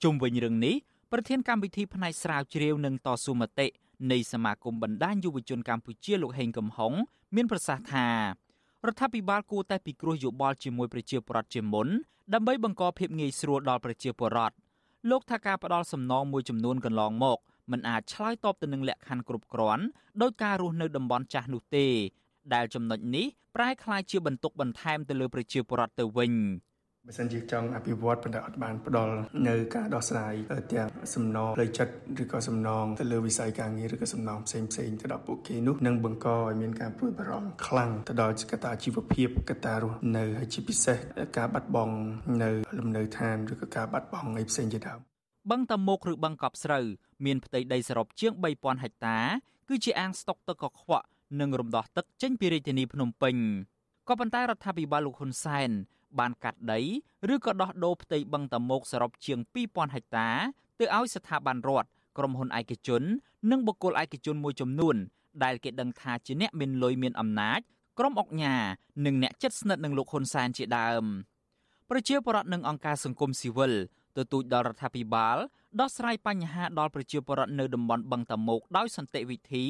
[0.03, 0.75] ជុំវិញរឿងនេះ
[1.11, 3.67] ប្រធានកម្មវិធីផ្នែកស្រាវជ្រាវនិងតស៊ូមតិ
[4.11, 6.93] នៃសមាគមបណ្ដាញយុវជនកម្ពុជាលោកហេងកំហុង
[7.35, 8.07] មានប្រសាសន៍ថា
[8.87, 11.87] រដ្ឋាភិបាលគួរតែពិគ្រោះយោបល់ជាមួយប្រជាពលរដ្ឋជាមុន
[12.33, 14.55] ដើម្បីបង្កភាពងាយស្រួលដល់ប្រជាពលរដ្ឋ
[15.09, 17.37] លោកថាការផ្ដល់សំណងមួយចំនួនកន្លងមក
[17.71, 19.83] មិនអាចឆ្លើយតបទៅនឹងលក្ខខណ្ឌគ្រប់គ្រាន់
[20.21, 21.87] ដោយការរស់នៅតំបន់ចាស់នោះទេ
[22.54, 26.34] ដែលចំណុចនេះប្រែคล้ายជាបន្ទុកបន្ថែមទៅលើប្រជាពលរដ្ឋទៅវិញ
[27.08, 29.14] បើសិនជាចង់អភិវឌ្ឍប៉ុន្តែអត់បានផ្ដល់
[29.48, 30.34] នៅការដោះស្រាយ
[30.72, 40.98] ទាំងសំណងផ្លូវចិត្តឬក៏សំណងទៅលើវិស័យការងារឬក៏សំណងផ្សេងផ្សេងទៅដល់ពួកគេនោះនឹងបង្កឲ្យមានការព្រួយបារម្ភខ្លាំងទៅដល់កត្តាជីវភាពកត្តារស់នៅហើយជាពិសេស
[41.36, 41.94] ការបាត់បង់
[42.42, 45.00] នៅលំនៅឋានឬក៏ការបាត់បង់អីផ្សេងជាដើម
[45.50, 46.84] បឹងតមោកឬបឹងកប់ស្រូវ
[47.26, 49.18] មានផ្ទៃដីសរុបជាង3000ហិកតា
[49.68, 51.06] គឺជាអាងស្តុកទឹកកខ្វក់
[51.39, 53.35] និងរំដោះទឹកចេញពីរាជធានីភ្នំពេញ
[54.07, 55.69] ក៏ប៉ុន្តែរដ្ឋាភិបាលលោកហ៊ុនសែន
[56.19, 56.79] បានកាត់ដី
[57.33, 60.29] ឬក៏ដោះដូរផ្ទៃបឹងតមោកសរុបជាង2000ហិកតា
[60.79, 63.03] ទៅឲ្យស្ថាប័នរដ្ឋក្រុមហ៊ុនឯកជន
[63.51, 64.95] និងបុគ្គលឯកជនមួយចំនួន
[65.43, 67.59] ដែលគេដឹងថាជាអ្នកមានលុយមានអំណាច
[67.99, 68.55] ក្រុមអុកញ៉ា
[69.05, 71.03] និងអ្នកចិត្តស្និទ្ធនឹងលោកហ៊ុនសែនជាដើម
[71.89, 73.73] ប្រជាពលរដ្ឋនិងអង្គការសង្គមស៊ីវិល
[74.17, 75.37] ទទូចដល់រដ្ឋាភិបាល
[75.79, 79.65] ដោះស្រាយបញ្ហាដល់ប្រជាពលរដ្ឋនៅតំបន់បឹងតមោកដោយសន្តិវិធី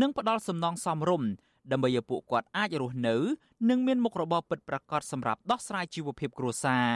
[0.00, 1.28] និងផ្ដល់សំណងសមរម្យ
[1.72, 3.16] ដើម្បីឲ្យពួកគាត់អាចរស់នៅ
[3.68, 6.92] និងមានមុខរបរពិតប្រាកដសម្រាប់ដោះស្រាយជីវភាពគ្រួសារ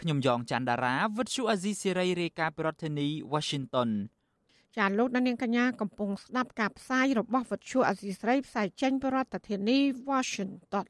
[0.00, 3.90] ខ្ញុំយ៉ងច័ន្ទដារាវិទ្យុអាស៊ីសេរីរាយការណ៍ពីរដ្ឋធានី Washington
[4.76, 9.78] ចាលោកនាងកញ្ញាកំពុងស្ដាប់ការផ្សាយរបស់វិទ្យុអាស៊ីសេរីផ្សាយចេញពីរដ្ឋធានី
[10.10, 10.86] Washington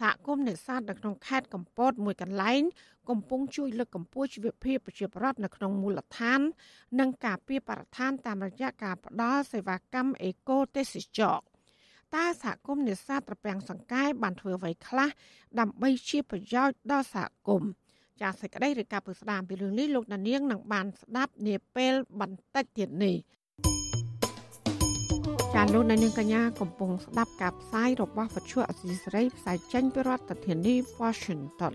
[0.00, 2.62] សហគមន៍នេសាទនៅក្នុងខេត្តកំពតមួយកន្លែង
[3.10, 6.40] កំពុងជួយលើកកម្ពស់ជីវភាពប្រជាពលរដ្ឋនៅក្នុងមូលដ្ឋាន
[7.00, 11.38] និងការពារបរិស្ថានតាមរយៈការផ្តល់សេវាកម្មអេកូទេសចរ
[12.14, 15.08] តើសហគមន៍នេសាទត្រពាំងសង្កែបានធ្វើអ្វីខ្លះ
[15.58, 17.70] ដើម្បីជាប្រយោជន៍ដល់សហគមន៍
[18.20, 23.16] ចាសសេចក្តីឬការពឹស្ដាមពីរឿងនេះលោកដានៀងនឹងបានស្ដាប់នាពេលបន្តិចទៀតនេះ
[25.54, 31.74] ចាលោកនាងកញ្ញាកំពុងស្ដាប់ការផ្សាយរបស់វិទ្យុអសីសេរីផ្សាយចេញពីរដ្ឋធានី Washington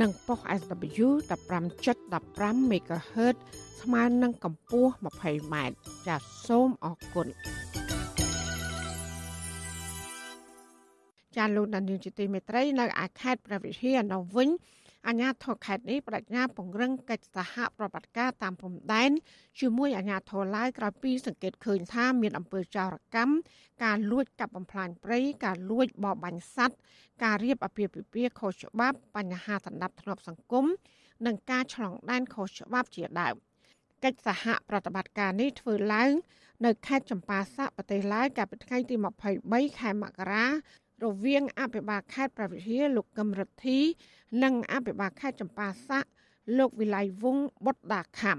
[0.00, 1.08] និងប៉ុស SW
[1.70, 3.36] 15.15 MHz
[3.80, 4.92] ស្មើនឹងកម្ពស់
[5.24, 5.54] 20m
[6.06, 7.26] ចាសសូមអរគុណ
[11.36, 14.48] ចាលោកដានីលជាទីមេត្រីនៅឯខេត្តព្រះវិហារនៅវិញ
[15.06, 19.10] អាជ្ញាធរខេត្តនេះបដិញ្ញាពង្រឹងកិច្ចសហប្រតិបត្តិការតាមព្រំដែន
[19.60, 23.34] ជាមួយអាជ្ញាធរឡាវក្រោយពីសង្កេតឃើញថាមានអំពើចោរកម្ម
[23.84, 26.76] ការលួចកាប់បំផ្លាញព្រៃការលួចបរបាញ់សត្វ
[27.24, 30.66] ការរៀបអាពាហ៍ពិពាហ៍ខុសច្បាប់បញ្ហាដណ្ដាប់ធ្នាប់សង្គម
[31.26, 33.34] និងការឆ្លងដែនខុសច្បាប់ជាដើម
[34.04, 36.12] កិច្ចសហប្រតិបត្តិការនេះធ្វើឡើង
[36.64, 38.96] នៅខេត្តចម្ប៉ាសាកប្រទេសឡាវកាលពីថ្ងៃទី
[39.36, 40.46] 23ខែមករា
[41.04, 43.78] រវាងអភិបាលខេត្តប្រវត្តិហាលោកកឹមរិទ្ធី
[44.42, 46.08] និងអភិបាលខេត្តចម្ប៉ាសាក់
[46.58, 48.38] លោកវិល័យវងបុតដាខំ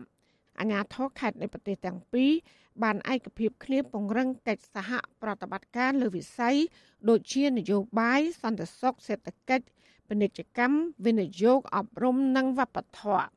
[0.59, 2.31] អាញាធរខេត្តនៃប្រទេសទាំងពីរ
[2.83, 4.91] បានឯកភាពគ្នាពង្រឹងកិច្ចសហ
[5.21, 6.57] ប្រតិបត្តិការលើវិស័យ
[7.09, 9.65] ដូចជានយោបាយសន្តិសុខសេដ្ឋកិច្ច
[10.07, 13.27] ពាណិជ្ជកម្មវិនិយោគអប់រំនិងវប្បធម៌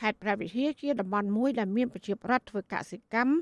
[0.00, 3.34] ខេត្តព្រះវិហារជាតំបន់មួយដែលមានប្រជាប្រដ្ឋធ្វើកសិកម្ម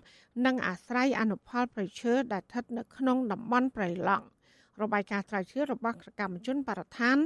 [0.47, 4.27] និងអាស្រ័យអនុផលប្រៃឈើដែលស្ថិតនៅក្នុងតំបន់ប្រៃឡង់
[4.83, 7.17] របាយការណ៍ស្រាវជ្រាវរបស់កម្មជនបរិស្ថាន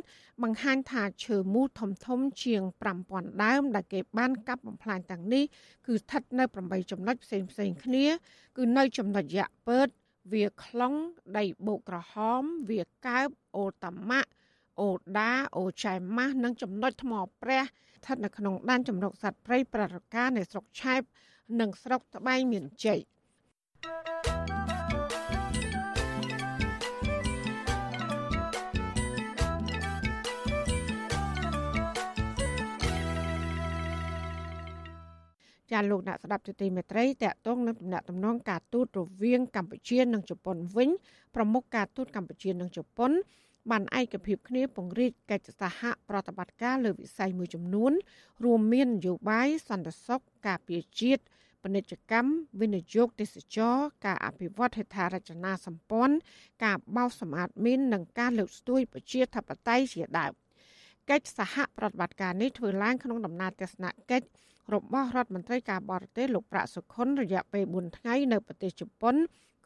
[0.43, 2.63] បង្ហាញថាឈើមូលធំធំជាង
[3.03, 5.45] 5000ដើមដែលគេបានកាប់បំផ្លាញទាំងនេះ
[5.87, 8.07] គឺស្ថិតនៅ8ចំណុចផ្សេងផ្សេងគ្នា
[8.57, 9.89] គឺនៅចំណុចយ៉ាក់ពើត
[10.33, 10.95] វាខ្លុង
[11.39, 14.31] ដីបូកក្រហមវាកើបអូតាម៉ាក់
[14.81, 21.03] អូដាអូចៃម៉ាស់និងចំណុចថ្មព្រះស្ថិតនៅក្នុងដែនជម្រកសត្វព្រៃប្ររការនៃស្រុកឆែប
[21.61, 23.01] និងស្រុកត្បែងមានជ័យ
[35.73, 40.91] ចាលោកអ្នកស្ដាប់ទទីមេត្រីតកតងនឹងដំណាក់ដំណងការទូតរវាងកម្ពុជានិងជប៉ុនវិញ
[41.35, 43.13] ប្រមុខការទូតកម្ពុជានិងជប៉ុន
[43.71, 47.93] បានឯកភាពគ្នាពង្រីកកិច្ចសហប្រតិបត្តិការលើវិស័យមួយចំនួន
[48.45, 51.23] រួមមាននយោបាយសន្តិសុខការពារជាតិ
[51.63, 53.77] ពាណិជ្ជកម្មវិនិយោគទេសចរ
[54.07, 56.17] ការអភិវឌ្ឍហេដ្ឋារចនាសម្ព័ន្ធ
[56.65, 60.33] ការបោសសម្អាតមីននិងការលើកស្ទួយប្រជាធិបតេយ្យជាដើម
[61.11, 64.27] កិច្ចសហប្រតិបត្តិការនេះធ្វើឡើងក្នុងដំណើរទស្សនកិច្ច
[64.75, 69.15] របស់រដ្ឋមន្ត្រីការបរទេសលោកប្រាក់សុខុនរយៈពេល4ថ្ងៃនៅប្រទេសជប៉ុន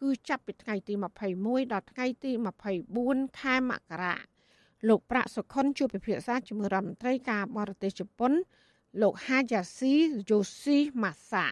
[0.01, 0.95] គឺចាប់ពីថ្ងៃទី
[1.35, 2.31] 21ដល់ថ្ងៃទី
[2.85, 4.15] 24ខែមករា
[4.89, 8.33] លោកប្រាក់សុខុនជួបពិភាក្សាជាមួយរដ្ឋមន្ត្រីការបរទេសជប៉ុន
[9.03, 9.95] លោកហាយ៉ាស៊ី
[10.31, 11.47] យូស៊ីម៉ាសា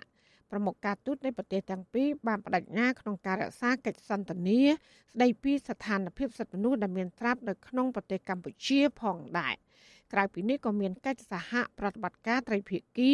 [0.50, 9.55] ប្រមុខការទូតនៃប្រទេសទាំងពីរបានបដិញ្ញាក្នុងការរក្សាកិច្ចសន្ទនាស្ដីពីស្ថានភាពសិទ្ធិមនុស្សដែលមានត្រាប់នៅក្នុងប្រទេសកម្ពុជាផងដែរ
[10.12, 13.11] ក្រៅពីនេះក៏មានកិច្ចសហប្រតិបត្តិការត្រីភាគី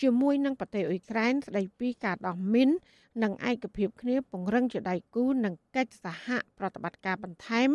[0.00, 2.70] ជាមួយនឹងប្រទេសអ៊ុយក្រែនស្ដីពីការដោះមីន
[3.22, 6.26] និងឯកភាពគ្នាពង្រឹងជាដៃគូនឹងកិច្ចសហ
[6.58, 7.70] ប្រតិបត្តិការបន្ថែម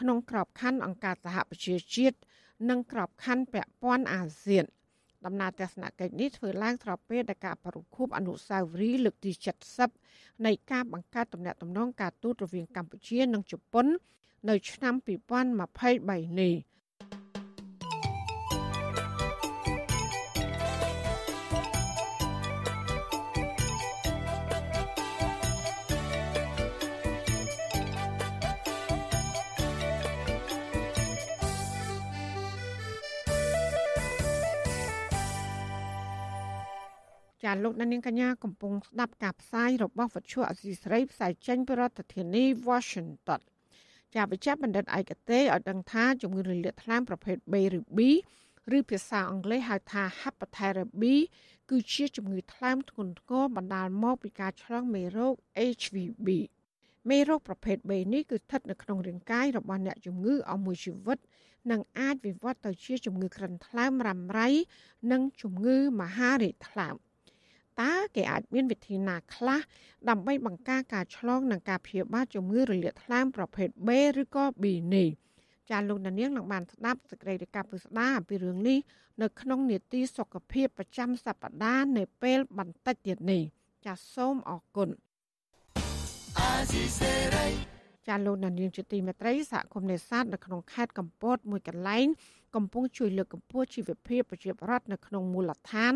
[0.00, 2.16] ក្នុងក្របខ័ណ្ឌអង្គការសហប្រជាជាតិ
[2.70, 4.64] និងក្របខ័ណ្ឌពាក់ព័ន្ធអាស៊ាន
[5.26, 9.30] ដំណើរទស្សនកិច្ចនេះធ្វើឡើងស្របពេលដែលការប្រគប់អនុស្សាវរីយ៍លើកទី
[9.90, 13.86] 70នៃការបង្កើតទំនាក់ទំនងការទូតរវាងកម្ពុជានិងជប៉ុន
[14.48, 14.94] នៅឆ្នាំ
[15.66, 16.54] 2023នេះ
[37.62, 43.40] លោកនាងកញ្ញាកំពុងស្ដាប់ការផ្សាយរបស់វិទ្យុអសីស្រីផ្សាយចេញពីរដ្ឋធានី Washington
[44.14, 48.00] ចាវិជ្ជបណ្ឌិតឯកទេសឲ្យដឹងថាជំងឺរលាកថ្លើមប្រភេទ B ឬ B
[48.76, 51.02] ឬភាសាអង់គ្លេសហៅថា Hepatitis B
[51.70, 55.34] គឺជាជំងឺថ្លើមធ្ងន់ធ្ងរបណ្ដាលមកពីការឆ្លងមេរោគ
[55.78, 56.28] HVB
[57.10, 61.18] មេរោគប្រភេទ B នេះគឺស្ថិតនៅក្នុងរាងកាយរបស់អ្នកជំងឺអស់មួយជីវិត
[61.70, 64.48] និងអាចវិវត្តទៅជាជំងឺក្រិនថ្លើមរ៉ាំរ៉ៃ
[65.12, 66.94] និងជំងឺមហារីកថ្លើម
[67.82, 69.60] តើគេអាចមានវិធីណាខ្លះ
[70.08, 73.90] ដើម្បីបង្ការការឆ្លងនិងការព្យាបាលជំងឺរលាកថ្លើមប្រភេទ B
[74.22, 74.64] ឬក៏ B
[74.94, 75.08] នេះ
[75.70, 78.78] ចាលោកនាងនឹងបានស្ដាប់សេចក្តីរាយការណ៍ពិស្ដារអំពីរឿងនេះ
[79.22, 83.42] នៅក្នុងនេតិសុខភាពប្រចាំសប្ដាហ៍នៅពេលបន្តិចទៀតនេះ
[83.86, 84.88] ចាសូមអរគុណ
[88.08, 92.06] ចាលោកនាងជាទីមេត្រីសហគមន៍នេសាទនៅក្នុងខេត្តកំពតមួយកន្លែង
[92.54, 95.94] កំពុងជួយលើកកម្ពស់ជីវភាពប្រជាពលរដ្ឋនៅក្នុងមូលដ្ឋាន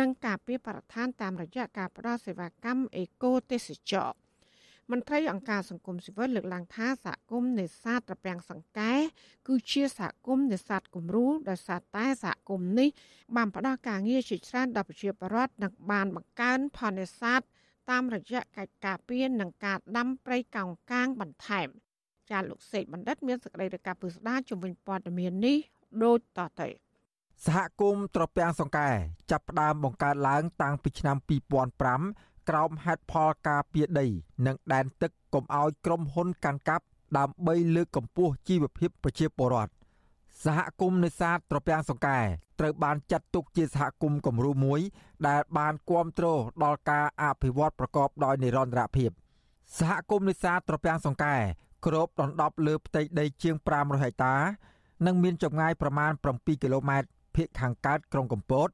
[0.00, 4.12] និងការពារបរិស្ថានតាមរយៈការផ្តល់សេវាកម្មអេកូទេសចរ
[4.92, 8.92] មន្ត្រីអង្គការសង្គមស៊ីវិលលើកឡើងថាសហគមន៍នេសាទត្រពាំងសង្កែ
[9.48, 12.88] គឺជាសហគមន៍នេសាទគំរូដោយសារតែសហគមន៍នេះ
[13.36, 17.40] បានផ្តល់ការងារជាច្រើនដល់ប្រជាពលរដ្ឋនិងបានបង្កើនផលនេសាទ
[17.90, 21.68] តាមរយៈកិច្ចការពារនិងការដាំព្រៃកោងកាងបន្ថែម
[22.30, 25.58] ចាលោកសេកបណ្ឌិតមានសេចក្តីរាយការណ៍ពិស្ដារជំវិញព័ត៌មាននេះ
[26.02, 26.68] ដូចតទៅ
[27.46, 28.88] សហគមន៍ត្រពាំងសង្កែ
[29.30, 31.16] ចាប់ផ្ដើមបង្កើតឡើងតាំងពីឆ្នាំ
[31.82, 34.06] 2005ក្រោមហេតុផលការពារដី
[34.46, 36.84] និងដែនទឹកកុំឲ្យក្រុមហ៊ុនកាន់កាប់
[37.18, 39.72] ដើម្បីលើកកម្ពស់ជីវភាពប្រជាពលរដ្ឋ
[40.44, 42.18] សហគមន៍នេសាទត្រពាំងសង្កែ
[42.58, 44.80] ត្រូវបានចាត់ទុកជាសហគមន៍គំរូមួយ
[45.28, 49.10] ដែលបានគ្រប់គ្រងដល់ការអភិវឌ្ឍប្រកបដោយនិរន្តរភាព
[49.78, 51.36] សហគមន៍នេសាទត្រពាំងសង្កែ
[51.86, 54.34] គ្របដណ្ដប់លើផ្ទៃដីជាង500ហិកតា
[55.06, 58.68] និងមានចម្ងាយប្រមាណ7គីឡូម៉ែត្រភាគខាងកើតក្រុងកំពត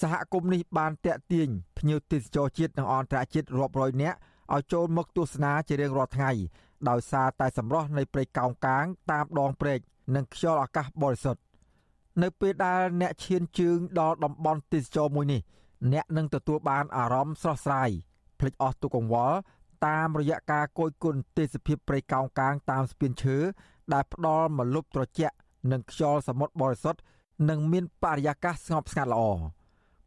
[0.00, 1.48] សហគមន៍នេះបានតាក់ទាញ
[1.78, 4.18] ភ្ញៀវទេសចរជាតិនិងអន្តរជាតិរាប់រយនាក់
[4.54, 6.30] ឲ្យចូលមកទស្សនាជារៀងរាល់ថ្ងៃ
[6.88, 9.80] ដោយសារតែសម្រស់នៃព្រៃកោងកាងតាមដងព្រែក
[10.14, 11.40] និងខ្យល់អាកាសបរិសុទ្ធ
[12.22, 15.40] នៅពេលដែលអ្នកឈានជើងដល់តំបន់ទេសចរមួយនេះ
[15.92, 17.90] អ្នកនឹងទទួលបានអារម្មណ៍ស្រស់ស្រាយ
[18.38, 19.36] ភ្លេចអស់ទុក្ខកង្វល់
[19.86, 23.36] តាមរយៈការគយគន់ទេសភាពព្រៃកោងកាងតាមស្ពានឈើ
[23.92, 25.34] ដែលផ្ដល់មលុបត្រជាក់
[25.72, 27.00] និងខ្យល់សមុទ្របរិសុទ្ធ
[27.48, 29.22] និងមានបរិយាកាសស្ងប់ស្ងាត់ល្អ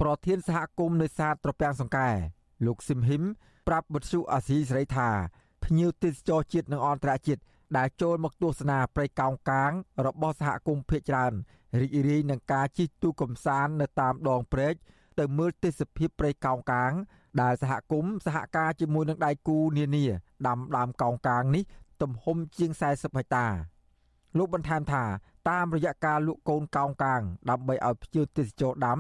[0.02, 2.10] ប្រធានសហគមន៍នេសាទត្រពាំងសង្កែ
[2.66, 3.24] លោកស៊ីមហ៊ីម
[3.68, 5.10] ប្រាប់វិទ្យុអាស៊ីសេរីថា
[5.64, 7.42] ភ្ញៀវទេសចរជាតិនិងអន្តរជាតិ
[7.78, 9.72] ដែលចូលមកទស្សនាព្រៃកោងកាង
[10.06, 11.34] របស់សហគមន៍ភៀកច្រើន
[11.80, 14.76] រីករាយនឹងការជិះទូកកំសាន្តនៅតាមដងព្រែក
[15.20, 16.92] ទៅមើលទេសភាពព្រៃកោងកាង
[17.42, 20.06] ដែលសហគមន៍សហការជាមួយនឹងដៃគូនានា
[20.48, 21.64] ដាំដើមកោងកាងនេះ
[22.02, 23.48] ទំហំជាង40ហិកតា
[24.38, 25.04] លោកបន្ថែមថា
[25.50, 29.00] តាមរយៈការលក់កូនកោងកាង ដើម្បីឲ្យភ្ញៀវទេសចរដាំ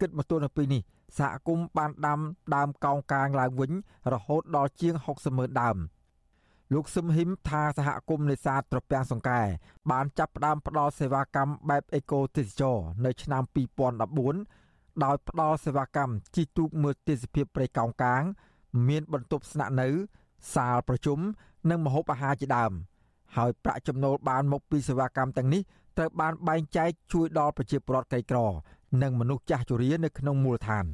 [0.00, 0.82] គិតមកទល់នៅពេលនេះ
[1.18, 2.20] សហគមន៍បានដាំ
[2.54, 3.72] ដើមកោងកាងឡើងវិញ
[4.12, 5.76] រហូតដល់ជាង60ម៉ឺនដើម
[6.72, 9.40] លោកសឹមហ៊ីមថាសហគមន៍នេសាទត្រពាំងសង្កែ
[9.90, 13.42] បានចាប់ផ្ដើមផ្ដល់សេវាកម្មបែបអេកូទេសចរនៅឆ្នាំ
[14.22, 18.22] 2014ដោយផ្ដល់សេវាកម្មជិះទូកមើលទេសភាពព្រៃកោងកាង
[18.88, 19.88] មានបន្ទប់ស្នាក់នៅ
[20.54, 21.18] សាលប្រជុំ
[21.70, 22.72] និងម្ហូបអាហារជាដើម
[23.36, 25.62] ហើយប្រាក់ចំណូលបានមកពីសេវាកម្មទាំងនេះ
[25.96, 28.38] ត្រូវបានបែងចែកជួយដល់ប្រជាពលរដ្ឋក្រីក្រ
[29.02, 30.86] និងមនុស្សចាស់ជរានៅក្នុងមូលដ្ឋាន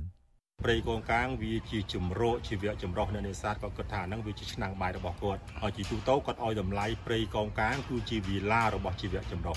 [0.64, 9.56] ព្រៃកងកាងវាជាជំរកជីវៈចម្រុះនៅនេសាទគាត់គិតថាហ្នឹងវាជាឆ្នាំងបាយរបស់គាត់ហើយជាទូទៅគាត់ឲ្យតម្លៃព្រៃកងកាងគឺជាវិឡារបស់ជីវៈចម្រុះ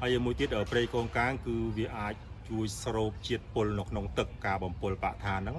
[0.00, 2.14] ហើយមួយទៀតព្រៃកងកាងគឺវាអាច
[2.48, 5.56] ជួយស្រូបជាតិពុលនៅក្នុងទឹកការបំពុលបរិស្ថានហ្នឹង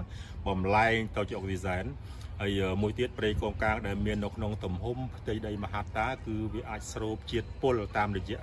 [0.48, 1.84] បំលែងទៅជាអុកស៊ីសែន
[2.42, 8.42] ហើយមួយទៀតព្រៃកងកាងដែលមាននៅក្នុងទំហំផ្ទៃដីមហាតាគឺវាអាចស្រូបជាតិពុលតាមរយៈ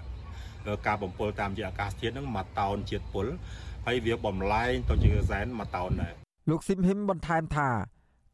[0.87, 3.27] ការបំពុលតាមរយៈអាកាសធាតុហ្នឹងមួយតោនជាតិពុល
[3.87, 6.15] ហើយវាបំលែងទៅជាសែនមួយតោនដែរ
[6.51, 7.71] លោកស៊ីមហ៊ីមបន្ថែមថា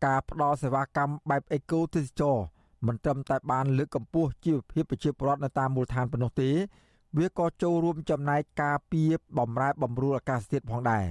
[0.07, 2.39] ការផ្ដល់សេវាកម្មបែបអេកូទេសចរ
[2.87, 6.51] មិនត្រឹមតែបានលើកកម្ពស់ជីវភាពប្រជាពលរដ្ឋនៅតាមមូលដ្ឋានប៉ុណ្ណោះទេ
[7.19, 11.07] វាក៏ចូលរួមចំណែកការពារបំរែបំរួលអាកាសធាតុផងដែរ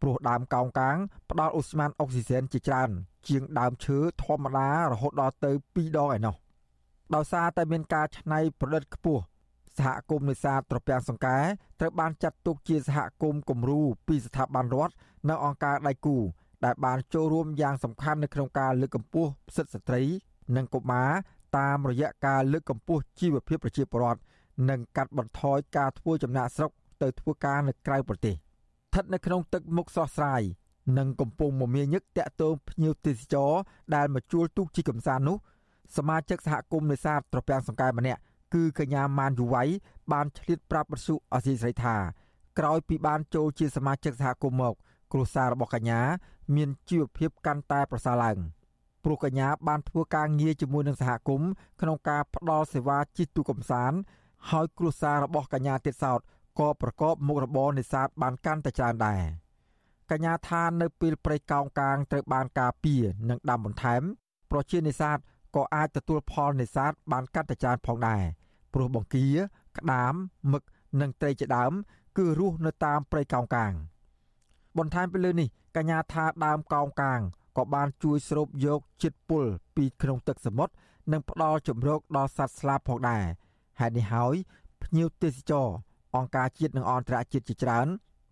[0.00, 0.96] ព្រោះដើមកោងកាង
[1.30, 2.90] ផ្ដល់អូស្មန်អុកស៊ីសែនជាច្រើន
[3.28, 6.34] ជាងដើមឈើធម្មតារហូតដល់ទៅ2ដងឯណោះ
[7.14, 9.22] ដោយសារតែមានការច្នៃប្រឌិតខ្ពស់
[9.78, 11.38] សហគមន៍នេសាទត្រពាំងសង្កែ
[11.80, 14.94] ត្រូវបានចាត់ទុកជាសហគមន៍គំរូពីស្ថាប័នរដ្ឋ
[15.28, 16.16] នៅអង្គការដៃគូ
[16.64, 20.02] ដែលបានចូលរួមយ៉ាងសំខាន់នៅក្នុងការលើកកម្ពស់សិទ្ធិស្ត្រី
[20.56, 21.10] និងកុមារ
[21.58, 24.20] តាមរយៈការលើកកម្ពស់ជីវភាពប្រជាពលរដ្ឋ
[24.70, 26.70] និងកាត់បន្ថយការធ្វើចំណាកស្រុក
[27.02, 30.42] ទៅធ្វើការនៅក្រៅប្រទេសស្ថិតនៅក្នុងទឹកមុខស្រស់ស្រាយ
[30.98, 33.52] និងកំពុងមមាញឹកតាក់ទងភ្ញៀវទេសចរ
[33.94, 35.36] ដែលមកជួលទូកជីកំសាន្តនោះ
[35.96, 38.20] សមាជិកសហគមន៍នេសាទត្រពាំងសង្កែម្នាក់
[38.54, 39.68] គឺកញ្ញាម៉ានយុវ័យ
[40.12, 41.96] បានឆ្លៀតប្រាប់បទសុអសីស្រីថា
[42.58, 44.74] ក្រោយពីបានចូលជាសមាជិកសហគមន៍មក
[45.12, 46.00] គ្រួសាររបស់កញ្ញា
[46.54, 48.38] មានជីវភាពកាន់តែប្រសើរឡើង
[49.04, 53.98] ព្រោះកញ្ញាបានធ្វើការងារជាមួយនឹងសហគមន៍ក្នុងការផ្តល់សេវាជិះទូកកំសាន្ត
[54.50, 56.20] ហើយគ្រួសាររបស់កញ្ញាទៀតសោត
[56.58, 59.22] ក៏ប្រកបមុខរបរនេសាទបានកាន់តែច្រើនដែរ
[60.10, 64.02] កញ្ញាថានៅពេលព្រៃកោងកាងត្រូវបានការពារនិងដាំបន្ថែម
[64.50, 65.18] ប្រជានេសាទ
[65.56, 68.22] ក៏អាចទទួលផលនេសាទបានកាន់តែច្រើនផងដែរ
[68.74, 69.26] ព្រោះបង្គា
[69.78, 70.14] ក្តាម
[70.52, 70.62] មឹក
[71.00, 71.72] និងត្រីជាដើម
[72.18, 73.72] គឺរស់នៅតាមព្រៃកោងកាង
[74.78, 77.20] បន្ថែមពីលើនេះកញ្ញាថាដើមកោងកាង
[77.56, 79.44] ក៏បានជួយស្រូបយកជាតិពុល
[79.76, 80.72] ពីក្នុងទឹកសមុទ្រ
[81.12, 83.24] និងផ្ដល់ជំរកដល់សត្វស្លាបផងដែរ
[83.80, 84.34] ហេតុនេះហើយ
[84.82, 85.68] ភ្ញៀវទេសចរ
[86.16, 87.86] អង្គការជាតិនិងអន្តរជាតិជាច្រើន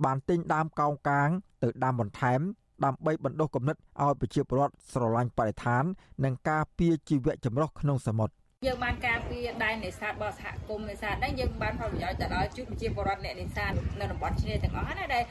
[0.05, 1.29] បានទិញដើមកោងកាង
[1.63, 2.41] ទៅដាំបន្ថែម
[2.85, 5.85] ដើម្បីបណ្ដុះគំនិតឲ្យប្រជាពលរដ្ឋស្រឡាញ់បរិស្ថាន
[6.25, 8.35] និងការពារជីវៈចម្រុះក្នុងសមុទ្រ
[8.67, 15.25] យើងបានការពារដែននេសាទរបស់សហគមន៍នេសាទហ្នឹងយើងបានផលប្រយោជន៍ទៅដល់ជួបប្រជាពលរដ្ឋអ្នកនេសាទនៅតំបន់ឆ្នេរទាំងអស់ណាដែល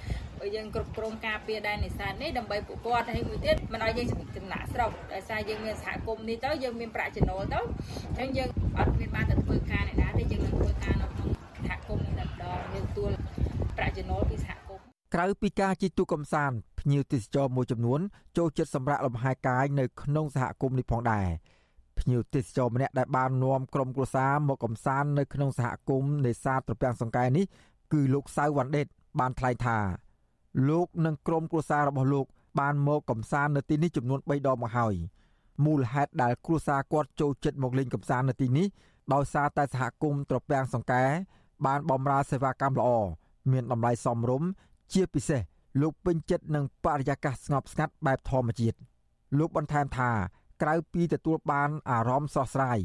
[0.55, 4.07] យើងគ្រប់គ្រងការពារដែននេសាទនេះដើម្បីពួកគាត់ហើយមួយទៀតមិនឲ្យយើង
[4.37, 7.59] ចំណាក់ស្រុកដោយសារយើងមានសហគមន៍នេះទៅយើងមានប្រាក់ចំណូលទៅ
[8.19, 11.29] អញ្ចឹងយើងអត់មានបានទៅធ្វើការអ្នកណាទេយើងនឹងធ្វើការនៅក្នុង
[11.67, 13.11] សហគមន៍នេះតែម្ដងយើងទួល
[13.77, 14.83] ប្រាក់ចំណូលពីសហគមន៍
[15.15, 17.99] ក្រៅពីការជិះទូកកំសាន្តភ្ញៀវទេសចរមួយចំនួន
[18.37, 21.27] ចូលចិត្តសម្រាកលំហែកាយនៅក្នុងសហគមន៍នេះផងដែរ
[21.99, 27.45] ភ្ញៀវទេសចរម្នាក់ដែលបាននាំក្រុមគ្រួសារមកកំសាន្តនៅក្នុងសហគមន៍នេសាទត្រពាំងសង្កែនេះ
[27.93, 28.87] គឺលោកសៅវ៉ាន់ដេត
[29.19, 29.77] បានថ្លែងថា
[30.69, 32.25] លោកនិងក្រុមគ្រួសាររបស់លោក
[32.59, 34.95] បានមកកំសាន្តនៅទីនេះចំនួន3ដងមកហើយ
[35.65, 38.67] មូលហេតុដែលគ្រួសារគាត់ចូលចិត្តមកលេងកំសាន្តនៅទីនេះ
[39.13, 41.03] ដោយសារតែសហគមន៍ត្រពាំងសង្កែ
[41.65, 42.89] បានបម្រើសេវាកម្មល្អ
[43.51, 44.49] មានតម្លៃសមរម្យ
[44.93, 45.41] ជាពិសេស
[45.81, 48.77] លោកពេញចិត្តនឹងបរិយាកាសស្ងប់ស្ងាត់បែបធម្មជាតិ
[49.39, 50.11] លោកបន្ថែមថា
[50.61, 52.79] ក្រៅពីទទួលបានអារម្មណ៍ស្រស់ស្រាយ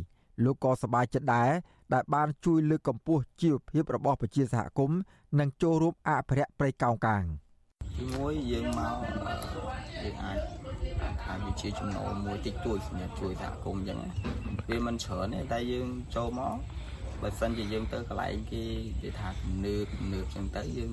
[0.45, 1.51] លោកក៏សប្បាយចិត្តដែរ
[1.93, 4.99] ដែលបានជួយលើកកម្ពស់ជីវភាពរបស់ប្រជាសហគមន៍
[5.39, 7.25] និងចូលរួមអភិរក្សព្រៃកោងកាង
[7.99, 8.95] ទីមួយយើងមក
[10.03, 10.39] យើងអាច
[11.29, 13.99] អាចវិជាចំណូលមួយតិចតួចសម្រាប់ជួយសហគមន៍អញ្ចឹង
[14.69, 16.55] វាមិនច្រើនទេតែយើងចូលមក
[17.23, 18.63] បើសិនជាយើងទៅកន្លែងគេ
[19.03, 20.91] គេថាគំនឿគំនឿអញ្ចឹងទៅយើង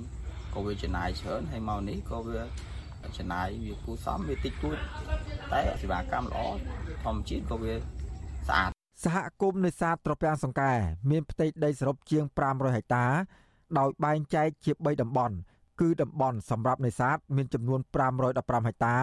[0.53, 2.39] ក៏វាចំណាយច្រើនហើយមកនេះក៏វា
[3.17, 4.77] ចំណាយវាគួរសមវាតិចតួច
[5.51, 6.39] តែសេវាកម្មល្អ
[7.03, 8.71] ធម្មជាតិក៏វាស្អាត
[9.03, 10.71] សហគមន៍នេសាទត្រពាំងសង្កែ
[11.09, 13.05] មានផ្ទៃដីសរុបជាង500ហិកតា
[13.79, 15.35] ដោយបែងចែកជា3តំបន់
[15.81, 17.79] គឺតំបន់សម្រាប់នេសាទមានចំនួន
[18.23, 18.97] 515ហិកតា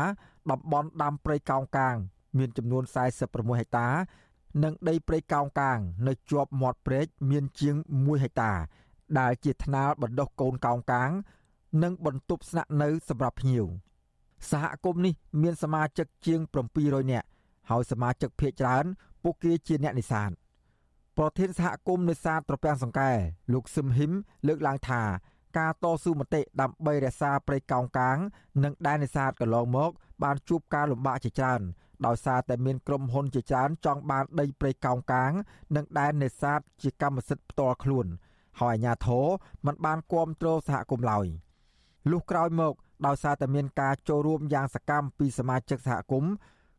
[0.51, 1.97] តំបន់ដាំព្រៃកោងកាង
[2.38, 2.82] មានចំនួន
[3.22, 3.88] 46ហិកតា
[4.64, 5.78] និងដីព្រៃកោងកាង
[6.09, 8.53] នៅជាប់មាត់ព្រែកមានជាង1ហិកតា
[9.18, 11.11] ដែលជាថ្នាលបណ្ដុះកូនកោងកាង
[11.82, 13.66] និងបន្ទប់ស្នាក់នៅសម្រាប់ភ្ញៀវ
[14.51, 16.41] សហគមន៍នេះមានសមាជិកជាង
[16.76, 17.26] 700នាក់
[17.70, 18.84] ហើយសមាជិកភាគច្រើន
[19.22, 20.30] ពួកគេជាអ្នកនេសាទ
[21.16, 23.11] ប្រធានសហគមន៍នេសាទត្រពាំងសង្កែ
[23.53, 24.12] លោកសឹមហ៊ីម
[24.47, 25.03] លើកឡើងថា
[25.59, 28.18] ការតស៊ូមតិដើម្បីរក្សាព្រៃកោងកាង
[28.64, 29.91] និងដែននេសាទកន្លងមក
[30.22, 31.61] បានជួបការលំបាកជាច្រើន
[32.07, 35.32] ដោយសារតែមានក្រុមហ៊ុនជាច្រើនចង់បានដីព្រៃកោងកាង
[35.76, 38.07] និងដែននេសាទជាកម្មសិទ្ធិផ្ទាល់ខ្លួន
[38.61, 39.26] ហើយអាជ្ញាធរ
[39.66, 41.26] មិនបានគ្រប់គ្រងសហគមន៍ឡើយ
[42.11, 42.74] លុះក្រោយមក
[43.06, 46.32] ដោយសារតែមានការចូលរួមយ៉ាងសកម្មពីសមាជិកសហគមន៍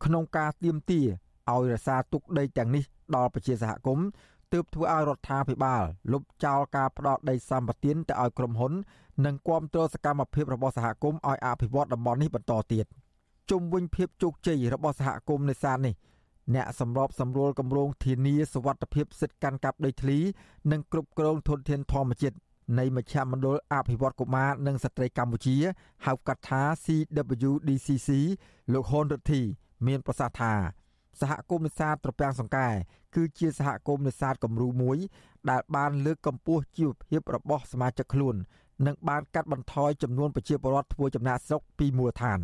[0.04, 1.00] ក្នុងការទៀមទា
[1.50, 4.06] ឲ្យរក្សាទុកដីទាំងនេះដល់ប្រជាសហគមន៍
[4.52, 8.72] ទើបធ្វើឲ្យរដ្ឋាភិបាលលុបចោលការផ្ដោតដីសម្បត្តិទៅឲ្យក្រុមហ៊ុន
[9.26, 12.86] និងគាំទ្រសកម្មភាពរបស់សហគមន៍ឲ្យអភិវឌ្ឍតំបន់នេះបន្តទៀត
[13.50, 15.94] ជុំវិញភាពជោគជ័យរបស់សហគមន៍នេសាទនេះ
[16.54, 20.18] អ្នកសម្របសម្រួលគម្រោងធានាសวัสดิភាពសិទ្ធិកាន់កាប់ដីធ្លី
[20.72, 22.36] និងគ្រប់គ្រងធនធានធម្មជាតិ
[22.79, 25.57] នៃមជ្ឈមណ្ឌលអភិវឌ្ឍកុមារនិងស្ត្រីកម្ពុជា
[26.05, 28.09] ហៅកាត់ថា CWDCC
[28.73, 29.41] លោកហ៊ុនរិទ្ធី
[29.87, 30.53] មានប្រសាសន៍ថា
[31.19, 32.67] សហគមន៍នេសាទត្រពាំងសង្កែ
[33.15, 34.97] គឺជាសហគមន៍នេសាទគំរូមួយ
[35.49, 38.35] ដែលបានលើកកម្ពស់ជីវភាពរបស់សមាជិកខ្លួន
[38.85, 42.39] និងបានកាត់បន្ថយចំនួនប្រជាពលរដ្ឋធ្វើចំណាកស្រុកពីមូលដ្ឋាន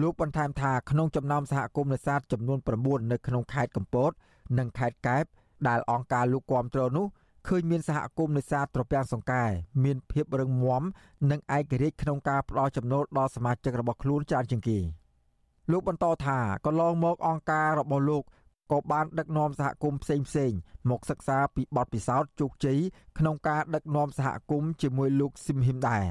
[0.00, 4.10] លោកបន្ថែមថាក្នុងចំណោមសហគមន៍នេសាទចំនួន9នៅក្នុងខេត្តកំពត
[4.58, 5.24] និងខេត្តកែប
[5.68, 7.06] ដែលអង្គការលោកគាំទ្រនោះ
[7.48, 9.44] ឃើញមានសហគមន៍នេសាទត្រពាំងសង្កែ
[9.84, 10.82] មានភាពរឹងមាំ
[11.30, 14.78] និងឯករាជ្យក្នុងការផ្ដល់ចំណូលដល់សមាជិករបស់ខ្លួនច្រើនជាងគេ
[15.70, 18.24] លោកបន្តថាកន្លងមកអង្គការរបស់លោក
[18.72, 20.52] ក៏បានដឹកនាំសហគមន៍ផ្សេងផ្សេង
[20.90, 22.78] មកសិក្សាពីបទពិសោធន៍ជោគជ័យ
[23.18, 26.04] ក្នុងការដឹកនាំសហគមន៍ជាមួយលោកស៊ីមហ៊ីមដែរ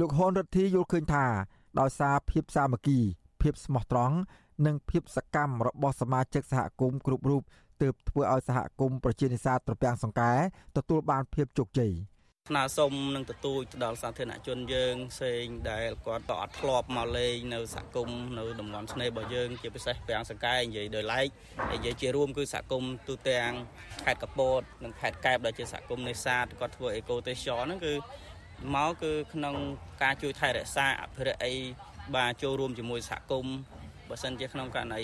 [0.00, 1.26] លោកហ៊ុនរិទ្ធីយល់ឃើញថា
[1.80, 2.98] ដោយសារភាពសាមគ្គី
[3.42, 4.16] ភាពស្មោះត្រង់
[4.66, 7.42] និងភាពសកម្មរបស់សមាជិកសហគមន៍គ្រប់រូប
[7.82, 10.32] ទើបធ្វើឲ្យសហគមន៍ប្រជានេសាទត្រពាំងសង្កែ
[10.76, 11.92] ទទួលបានភាពជោគជ័យ
[12.48, 21.26] ស្នើសុំនឹងទទូចទៅដល់សាធារណជនយើងផ្សេងដែលគាត់ក៏អត់ធ្លាប់មកលេងនៅសហគមន៍នៅតំបន់ស្នេហ៍របស់យើងជាពិសេសប្រាំងសង្កែនិយាយដោយឡែក
[21.72, 23.50] និយាយជារួមគឺសហគមន៍ទូទាំង
[24.04, 27.94] ខេត្តកពតនិងខេត្តកែបដែលជាសហគមន៍នេសាទគាត់ធ្វើអេកូទេសចរហ្នឹងគឺ
[28.74, 29.54] មកគឺក្នុង
[30.02, 31.54] ការជួយថែរក្សាអភិរក្សអី
[32.16, 33.54] បាទចូលរួមជាមួយសហគមន៍
[34.08, 35.02] បើសិនជាក្នុងករណី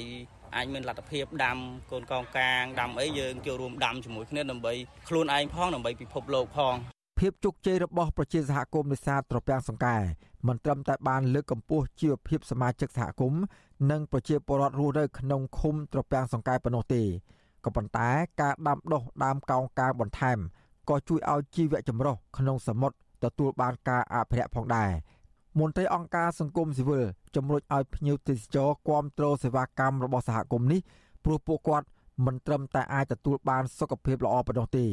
[0.57, 1.59] អាចមានលទ្ធភាពដាំ
[1.91, 4.73] កូនកងកាងដាំអីយើងចូលរួមដាំជាមួយគ្នាដើម្បី
[5.09, 6.75] ខ្លួនឯងផងដើម្បីពិភពលោកផង
[7.19, 9.97] ភាពជោគជ័យរបស់ប្រជាសហគមន៍នេសាទត្រពាំងសង្កែ
[10.49, 13.43] មិនត្រឹមតែបានលើកកម្ពស់ជីវភាពសមាជិកសហគមន៍
[13.91, 17.03] និងប្រជាពលរដ្ឋរស់នៅក្នុងឃុំត្រពាំងសង្កែប៉ុណ្ណោះទេ
[17.65, 18.09] ក៏ប៉ុន្តែ
[18.41, 20.39] ការដាំដុះដើមកោងកាងបន្ថែម
[20.89, 24.91] ក៏ជួយឲ្យជីវៈចម្រុះក្នុងសមុទ្រទទួលបានការអភិរក្សផងដែរ
[25.59, 27.05] មន្ត្រីអង្គការសង្គមស៊ីវិល
[27.37, 30.81] ជំរុញឲ្យភ្ញៀវទេសចរគាំទ្រសេវាកម្មរបស់សហគមន៍នេះ
[31.25, 31.87] ព្រោះពួកគាត់
[32.25, 34.87] មិនត្រឹមតែអាចទទួលបានសុខភាពល្អប៉ុណ្ណោះទេ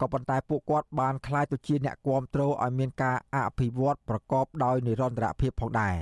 [0.00, 5.96] ក៏ប៉ុន្តែពួកគាត់បានក្លាយទៅជាអ្នកគាំទ្រឲ្យមានការអភិវឌ្ឍប្រកបដោយនិរន្តរភាពផងដែរ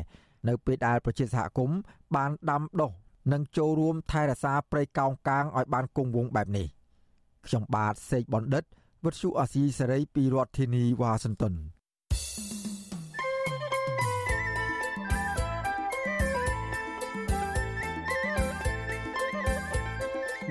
[0.49, 1.79] នៅពេលដែលប្រជាសហគមន៍
[2.17, 2.91] បានដាំដុះ
[3.33, 6.67] និងចូលរួមថែរក្សាព្រៃកោងកាងឲ្យបានគង់វង្សបែបនេះ
[7.47, 8.65] ខ្ញុំបាទសេកបណ្ឌិត
[9.05, 11.55] វិទ្យុអាស៊ីសេរីពីរដ្ឋធានីវ៉ាស៊ីនតោន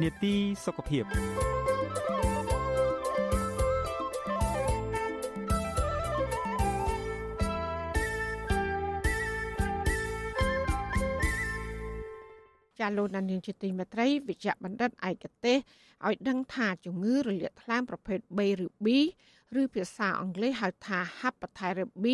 [0.01, 0.35] នេតិ
[0.65, 1.03] សុខភាព
[12.79, 15.57] ចាលោកដានៀងជាទីមេត្រីវិជ្ជបណ្ឌិតឯកទេស
[16.07, 18.87] ឲ្យដឹងថាជំងឺរលាកថ្លើមប្រភេទ B ឬ B
[19.61, 22.05] ឬភាសាអង់គ្លេសហៅថា Hepatitis B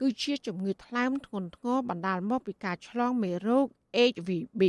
[0.00, 3.66] គឺជាជំងឺថ្លើមធ្ងន់ធ្ងរបណ្ដាលមកពីការឆ្លងមេរោគ
[4.12, 4.62] HVB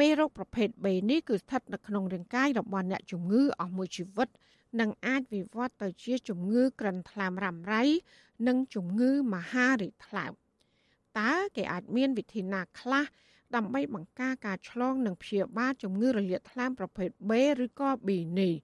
[0.00, 4.28] មេរោគប្រភេទ B នេះគឺស្ថិតនៅក្នុងរាងកាយរបស់អ្នកជំងឺអស់មួយជីវិត
[4.80, 7.82] និងអាចវិវត្តទៅជាជំងឺក្រិនថ្លើមរ៉ាំរ៉ៃ
[8.48, 10.32] និងជំងឺមហារីកថ្លើម
[11.18, 13.04] តើគេអាចមានវិធីណាខ្លះ
[13.54, 17.32] ដើម្បីបង្ការការឆ្លងនិងព្យាបាលជំងឺរលាកថ្លើមប្រភេទ B
[17.64, 18.08] ឬក៏ B
[18.40, 18.54] នេះ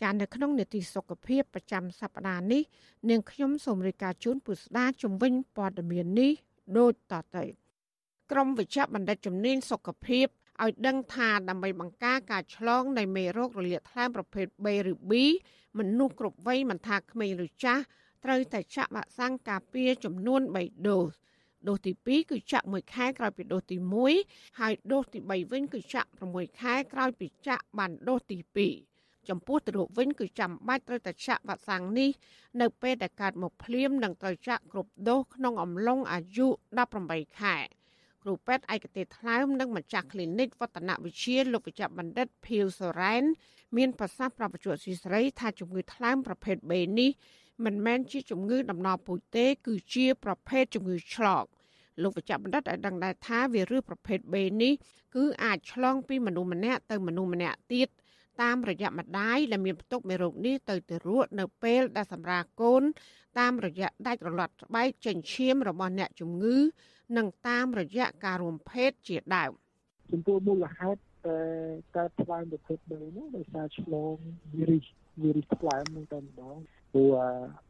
[0.00, 2.62] ចាននៅក្នុងនេតិសុខភាពប្រចាំសប្តាហ៍នេះ
[3.10, 6.32] នាងខ្ញុំសូមរាយការណ៍ជូនពុស្ដាជំវិញព័ត៌មាននេះ
[6.78, 7.44] ដូចតទៅ
[8.30, 10.26] ក្រមវិជ្ជបណ្ឌិតជំនាញសុខភាព
[10.60, 15.12] ឲ្យដឹងថាដើម្បីបង្ការការឆ្លងនៃមេរោគរលាកថ្លើមប្រភេទ B ឬ B
[15.78, 17.82] មនុស្សគ្រប់វ័យមិនថាក្មេងឬចាស់
[18.24, 21.12] ត្រូវតែចាក់វ៉ាក់សាំងការពារចំនួន3ដូស
[21.68, 23.76] ដូសទី2គឺចាក់1ខែក្រោយពីដូសទី
[24.18, 28.38] 1ហើយដូសទី3វិញគឺចាក់6ខែក្រោយពីចាក់បានដូសទី
[28.84, 32.10] 2ចំពោះទៅរោគវិញគឺចាំបាច់ត្រូវតែចាក់វ៉ាក់សាំងនេះ
[32.60, 36.46] នៅពេលដែលកើតមកភ្លាមនិងត្រូវចាក់គ្រប់ដូសក្នុងអំឡុងអាយុ
[36.92, 37.56] 18ខែ
[38.22, 43.22] គ្រូពេទ្យឯកទេសថ្លើមនិងម្ចាស់ clinic វឌ្ឍនវិទ្យាលោកវិជ្ជបណ្ឌិតភីវសូរ៉ែន
[43.76, 47.10] មានប្រសាសន៍ប្រាប់បញ្ជាក់ស៊ីស្រីថាជំងឺថ្លើមប្រភេទ B នេះ
[47.64, 51.44] មិនមែនជាជំងឺដំណពូជទេ គឺជាប្រភេទជំងឺឆ្លង
[52.02, 54.72] លោកវិជ្ជបណ្ឌិតឲ្យដឹងដែរថាវីរុសប្រភេទ B នេះ
[55.14, 57.88] គឺអាចឆ្លងពីមនុស្សម្នាក់ទៅមនុស្សម្នាក់ទៀត
[58.42, 62.82] តាមរយៈម្ដាយដែលមានផ្ទុកមេរោគនេះទៅទារកនៅពេលដែលសម្រាលកូន
[63.38, 66.56] តាមរយៈដាច់រលាត់ស្បែកចេញឈាមរបស់អ្នកជំងឺ
[67.16, 69.52] និងតាមរយៈការរួមភេទជាដើម
[70.12, 71.38] ចំពោះមូលហេតុតែ
[71.96, 74.14] កើតថ្លើមប្រភេទ B នោះដោយសារឆ្លង
[74.54, 74.86] វីរុស
[75.22, 76.56] វីរុសថ្លើមនឹងតែម្ដង
[76.92, 77.12] ព្រោះ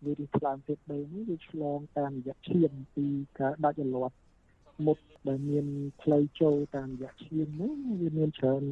[0.04, 3.06] វីរុសថ្លើមប្រភេទ B នេះវាឆ្លងតាមរយៈឈាមពី
[3.40, 4.16] ការដាច់រលាត់
[4.86, 5.66] មុតដែលមាន
[6.02, 8.64] ផ្លូវចូលតាមរយៈឈាមនោះវាមានច្រើន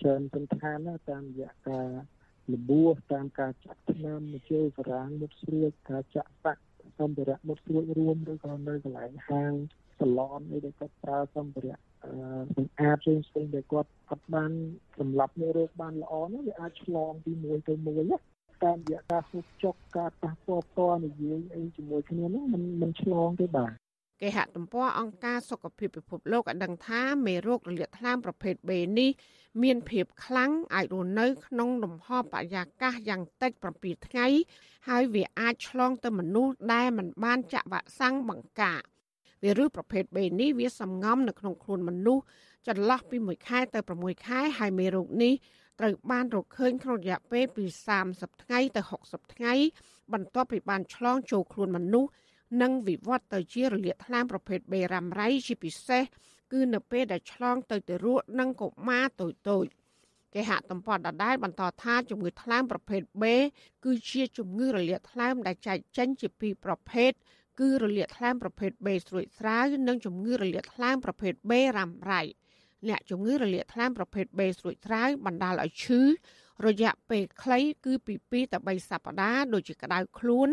[0.00, 1.88] ច្រើនសន្តានណាតាមរយៈការ
[2.52, 6.62] លបួសតាមការចាក់ថ្នាំមកជើសារាងមុតស្រួចការចាក់សាក់
[6.98, 9.52] សម្ភារៈមុតស្រួចរួមឬក៏នៅកន្លែងហាង
[9.99, 11.77] សាឡនអីដែលគាត់ប្រើសម្ភារៈ
[12.55, 14.51] សម្អាតផ្សេងផ្សេងដែលគាត់អត់បាន
[14.99, 18.17] សម្រាប់មេរោគបានល្អនោះវាអាចឆ្លងពីមួយទៅមួយណា
[18.63, 23.71] តាមរយៈការហូបចុកការប៉ះពាល់ផ្ទាល់និយាយអីជាមួយគ្នានោះมันมันឆ្លងទេបាទ
[24.21, 29.11] គេហទំព័រអង្គការសុខភាពពិភពលោកបានដឹងថាមេរោគរលាកថ្លើមប្រភេទ B នេះ
[29.63, 34.27] មានភាពខ្លាំងអាចរស់នៅក្នុងលំហបរិយាកាសយ៉ាងតិច7ថ្ងៃ
[34.87, 38.81] ហើយវាអាចឆ្លងទៅមនុស្សដែលមិនបានចាក់វ៉ាក់សាំងបង្ការ
[39.42, 42.24] វីរុសប្រភេទ B នេះវាសំងំនៅក្នុងខ្លួនមនុស្ស
[42.68, 45.34] ចន្លោះពី1ខែទៅ6ខែហើយមេរោគនេះ
[45.80, 47.64] ត្រូវបានរកឃើញក្នុងរយៈពេលពី
[48.04, 49.54] 30ថ្ងៃទៅ60ថ្ងៃ
[50.12, 52.10] បន្ទាប់ពីបានឆ្លងចូលខ្លួនមនុស្ស
[52.62, 56.02] និងវិវត្តទៅជារលាកថ្លើមប្រភេទ B រ៉ាំរ៉ៃជាពិសេស
[56.52, 59.66] គឺនៅពេលដែលឆ្លងទៅទារកនិងកុមារតូចតូច
[60.34, 63.24] គេហទំព័រដដែលបន្តថាជំងឺថ្លើមប្រភេទ B
[63.84, 67.12] គឺជាជំងឺរលាកថ្លើមដែលចែកចេញជាពីរប្រភេទ
[67.60, 72.22] គឺរលាកថ្លើមប្រភេទ B ស្រួយស្រាវនិងជំងឺរលាកថ្លើមប្រភេទ B រ៉ាំរ៉ៃ
[72.88, 76.00] អ្នកជំងឺរលាកថ្លើមប្រភេទ B ស្រួយស្រាវបណ្ដាលឲ្យឈឺ
[76.66, 80.48] រយៈពេលខ្លីគឺពី2ទៅ3សប្តាហ៍ដូចជាក្តៅខ្លួន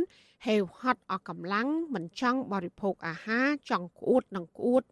[0.46, 4.84] ហេវហត់អស់កម្លាំងមិនចង់បរិភោគអាហារចង់ក្អួតនិងក្អួត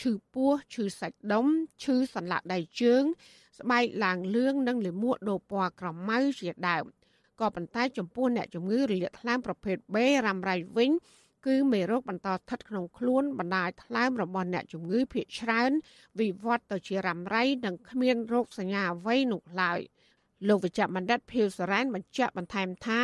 [0.00, 1.46] ឈឺពោះឈឺសាច់ដុំ
[1.82, 3.04] ឈឺសន្លាក់ដៃជើង
[3.58, 6.84] ស្បែកឡើងលឿងនិងលាមកដូរពណ៌ក្រមៅជាដើម
[7.40, 9.96] ក៏ប៉ុន្តែចំពោះអ្នកជំងឺរលាកថ្លើមប្រភេទ B
[10.26, 10.90] រ៉ាំរ៉ៃវិញ
[11.46, 15.70] គឺមេរោគបន្តស្ថិតក្នុងខ្លួនបណ្ដាលថ្លើមរបស់អ្នកជំងឺភាគច្រើន
[16.20, 19.80] វិវត្តទៅជារ៉ាំរ៉ៃនិងគ្មានរោគសញ្ញាអ្វីនោះឡើយ
[20.48, 23.00] លោកវិជ្ជបណ្ឌិតភីវសរ៉ែនបញ្ជាក់បន្ថែមថា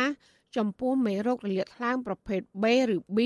[0.57, 2.65] ចំពោះមេរោគរលាកថ្លើមប្រភេទ B
[2.95, 3.19] ឬ B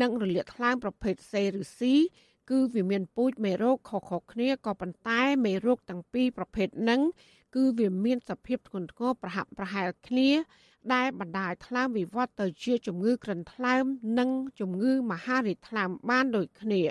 [0.00, 1.80] និងរលាកថ្លើមប្រភេទ C ឬ C
[2.50, 7.00] គឺវាមានពូជមេរោគខុសៗគ្នាក៏ប៉ុន្តែមេរោគទាំងពីរប្រភេទហ្នឹង
[7.54, 10.30] គឺវាមានសភាពធ្ងន់ធ្ងរប្រហាក់ប្រហែលគ្នា
[10.94, 13.84] ដែលបណ្ដាលថ្លើមវិវត្តទៅជាជំងឺក្រិនថ្លើម
[14.18, 14.30] និង
[14.60, 16.82] ជំងឺមហារីកថ្លើមបានដូចគ្នា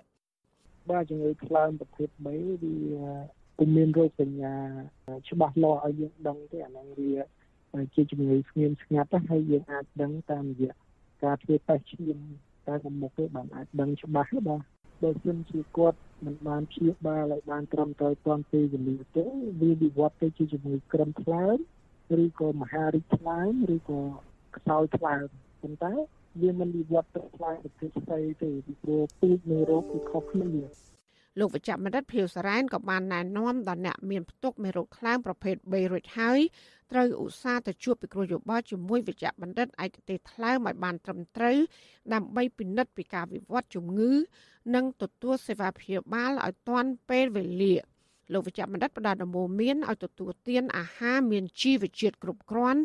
[0.92, 2.38] បាទជំងឺថ្លើមប្រភេទ3វា
[3.58, 4.56] ពុំមានរោគសញ្ញា
[5.30, 7.14] ច្បាស់លាស់ឲ្យយើងដឹងទេអាហ្នឹងវា
[7.96, 10.74] ជាជំងឺស្ងៀមស្ងាត់ហើយយើងអាចដឹងតាមរយៈ
[11.24, 12.18] ការធ្វើតេស្តឈាម
[12.68, 14.64] តែកុំមុខទេបានអាចដឹងច្បាស់បាទ
[15.02, 19.26] បើសិនជាគាត់មិនបានព្យាបាលឲ្យបានត្រឹមត្រូវតាមពេលវេលាទេ
[19.62, 21.58] វាវិវត្តទៅជាជំងឺក្រិនថ្លើម
[22.24, 24.02] ឬក៏មហារីកថ្លើមឬក៏
[24.56, 25.28] ខ្សោយថ្លើម
[25.62, 25.94] ប៉ុន្តែ
[26.42, 30.52] វាមិនវិវត្តទៅថ្លើមប្រភេទផ្សេងទេពីព្រោះពូជនៃរោគគឺខុសគ្នា
[31.40, 36.40] លោកវិជ្ជបណ្ឌិតភៀវសារ៉ែនក៏បានណែនាំដល់អ្នកមានផ្ទុកមេរោគថ្លើមប្រភេទ B រួចហើយ
[36.92, 41.58] ត្រូវឧស្សាហ៍ទៅជួបពិគ្រោះយោបល់ជាមួយវិជ្ជបណ្ឌិតឯកទេសថ្លើមឲ្យបានត្រឹមត្រូវ
[42.14, 44.12] ដើម្បីពិនិត្យពីការវិវត្តជំងឺ
[44.76, 47.76] និងទទួលសេវាព្យាបាលឲ្យទាន់ពេលវេលា
[48.34, 52.82] លោកវិជ្ជបណ្ឌិតផ្ដល់ដំបូន្មានឲ្យទទួលទានអាហារមានជីវជាតិគ្រប់គ្រាន់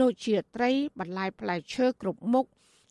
[0.00, 2.46] ដូចជាត្រីបន្លែផ្លែឈើគ្រប់មុខ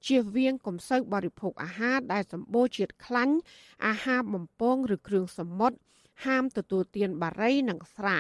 [0.08, 3.36] ជៀសវាងកុំសូវបរិភោគអាហារដែលសម្បូរជាតិខ្លាញ់
[3.86, 5.78] អាហារបំពងឬគ្រឿងសមុទ្រ
[6.26, 8.20] ហាមទទួលទានបារីនិងស្រា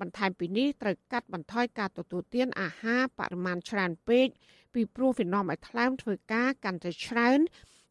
[0.00, 4.28] បន្ថែមពីនេះត្រូវកាត់បន្ថយការទទួលទានអាហារបរិមាណច្រើនពេក
[4.74, 7.40] ពីព្រោះវានាំឲ្យថ្លើមធ្វើការកាន់តែច្រើន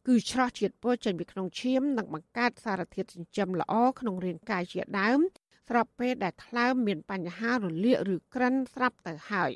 [0.06, 5.20] គឺច្រោះជាតិពុលចេញពីក្នុងឈាមនិងបង្កើតសារធាតុចិញ្ចឹមល្អក្នុងរាងកាយជាដើម
[5.68, 9.50] ស្របពេលដែលថ្លើមមានបញ្ហារលាកឬក្រិនស្រាប់ទៅហើយ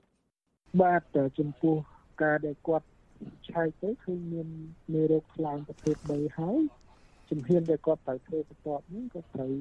[0.82, 1.02] បាទ
[1.38, 1.76] ចំពោះ
[2.22, 2.86] ការដែលគាត់
[3.48, 4.48] ឆែកទៅគឺមាន
[4.92, 6.60] មេរោគថ្លើមប្រភេទ3ហើយ
[7.30, 9.52] ជំហានដែលគាត់ត្រូវធ្វើបន្ទាប់នេះក៏ត្រូវ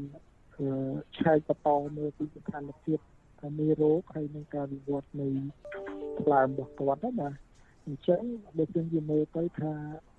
[1.20, 3.00] ឆែកបន្តមើលពីស្ថានភាព
[3.60, 5.30] មេរោគហើយនឹងការវិវត្តនៃ
[6.22, 7.34] ថ្លើមរបស់គាត់ណាបាទ
[7.86, 8.22] អញ្ចឹង
[8.58, 9.74] បើយើងនិយាយមើលទៅថា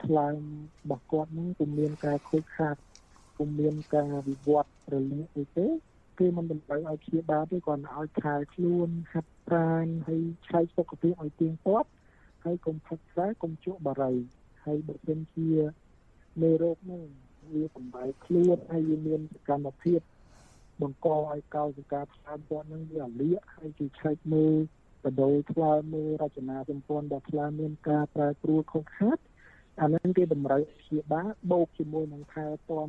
[0.05, 0.39] ថ្លើម
[0.83, 2.77] របស់គាត់នឹងពុំមានការខូចខាត
[3.37, 5.69] ពុំមានការវិវត្តរលាកអីទេ
[6.19, 11.89] គឺមិនតម្រូវឲ្យព្យាបាលទេគាត់ឲ្យខែខ្លួនហាត់ប្រាណហើយឆែកសុខភាពឲ្យទៀងទាត់
[12.45, 14.13] ហើយកុំផឹកស្រាកុំជក់បារី
[14.65, 15.51] ហើយបើសិនជា
[16.41, 17.03] មេរោគហ្នឹង
[17.53, 20.01] វាបំបែកខ្លួនហើយវាមានសកម្មភាព
[20.83, 24.57] បង្កឲ្យកោសិកាថ្លើមគាត់នឹងវាលាកហើយគេឆែកមើល
[25.05, 29.19] បដូរថ្លើមមើលរចនាសម្ព័ន្ធរបស់ថ្លើមមានការប្រែប្រួលខុសខាត
[29.81, 32.89] អានឹងគេតម្រូវព្យាបាលបូកជាមួយនឹងថែទាំ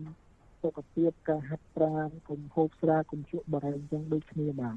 [0.61, 4.75] សុខភាពការហាត់ប្រាណកុំហូបស្រាកុំជក់បារីអញ្ចឹងដូចគ្នាបាទ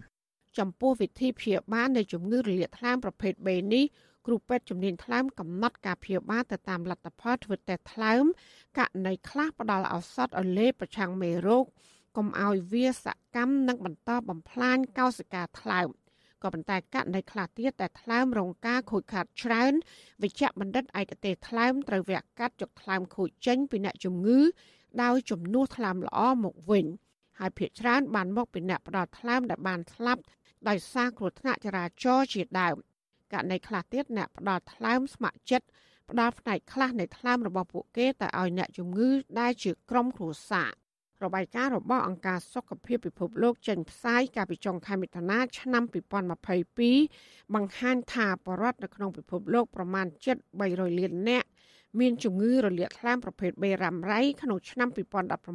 [0.58, 3.84] ចំពោះវិធីព្យាបាលនៃជំងឺរលាកថ្លើមប្រភេទ B នេះ
[4.26, 8.24] គ្រូពេទ្យជំនាញថ្លើមកំណត់ការព្យាបាលទៅតាមលទ្ធផលធ្វើតេស្តថ្លើម
[8.78, 11.64] ករណីខ្លះផ្ដល់ឱសថឲ្យលេបប្រឆាំងមេរោគ
[12.16, 15.88] កុំឲ្យវាសកម្មនិងបន្តបំផ្លាញកោសិកាថ្លើម
[16.44, 19.72] ក៏ប៉ុន្តែករណីខ្លះទៀតតែថ្លើមរងការខូចខាតច្រើន
[20.22, 24.40] វិជ្ជបណ្ឌិតឯកទេសថ្លើមត្រូវវះកាត់ចុកថ្លើមខូចចេញពីអ្នកជំងឺ
[25.02, 26.86] ដោយជំនួសថ្លើមល្អមកវិញ
[27.38, 30.22] ហើយភ្នាក់ច្រើនបានមកពីអ្នកផ្ដល់ថ្លើមដែលបានស្លាប់
[30.68, 32.76] ដោយសារគ្រោះថ្នាក់ចរាចរណ៍ជាដើម
[33.32, 35.66] ករណីខ្លះទៀតអ្នកផ្ដល់ថ្លើមស្ម័គ្រចិត្ត
[36.10, 39.08] ផ្ដល់ផ្នែកខ្លះនៃថ្លើមរបស់ពួកគេទៅឲ្យអ្នកជំងឺ
[39.40, 40.70] ដែលជាក្រុមគ្រួសារ
[41.24, 45.82] របាយការណ៍របស់អង្គការសុខភាពពិភពលោកចេញផ្សាយកាលពីចុងខែមិថុនាឆ្នាំ
[46.88, 50.06] 2022បង្ហាញថាបរិវត្តនៅក្នុងពិភពលោកប្រមាណ
[50.52, 51.48] 7.300លាននាក់
[52.00, 54.88] មានជំងឺរលាកថ្លើមប្រភេទ B រ៉ាំរ៉ៃក្នុងឆ្នាំ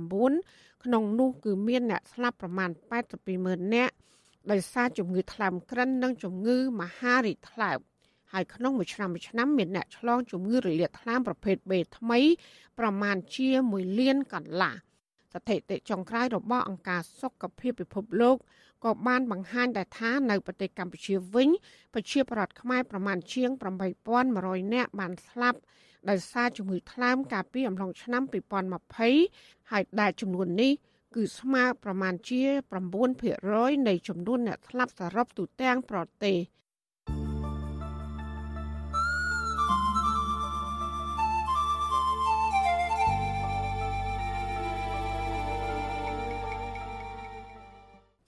[0.08, 2.70] 2019ក្នុងនោះគឺមានអ្នកស្លាប់ប្រមាណ
[3.08, 3.94] 82ម៉ឺននាក់
[4.52, 7.80] ដោយសារជំងឺថ្លើមក្រិននិងជំងឺមហារីកថ្លើម
[8.34, 12.20] ហើយក្នុងមួយឆ្នាំមួយឆ្នាំមានអ្នកឆ្លងជំងឺរលាកថ្លើមប្រភេទ B ថ្មី
[12.80, 14.76] ប្រមាណជា1លានកន្លះ
[15.34, 18.38] ស្ថិតិចុងក្រោយរបស់អង្គការសុខភាពពិភពលោក
[18.86, 21.50] ក៏បានបង្ហាញដែរថានៅប្រទេសកម្ពុជាវិញ
[21.94, 23.50] ប្រជាពលរដ្ឋខ្មែរប្រមាណជាង
[24.12, 25.60] 8100នាក់បានស្លាប់
[26.10, 28.24] ដោយសារជំងឺថ្លើមកាលពីអំឡុងឆ្នាំ
[28.98, 30.74] 2020ហើយដែលចំនួននេះ
[31.16, 32.42] គឺស្មើប្រមាណជា
[33.16, 36.38] 9%នៃចំនួនអ្នកស្លាប់សរុបទូទាំងប្រទេស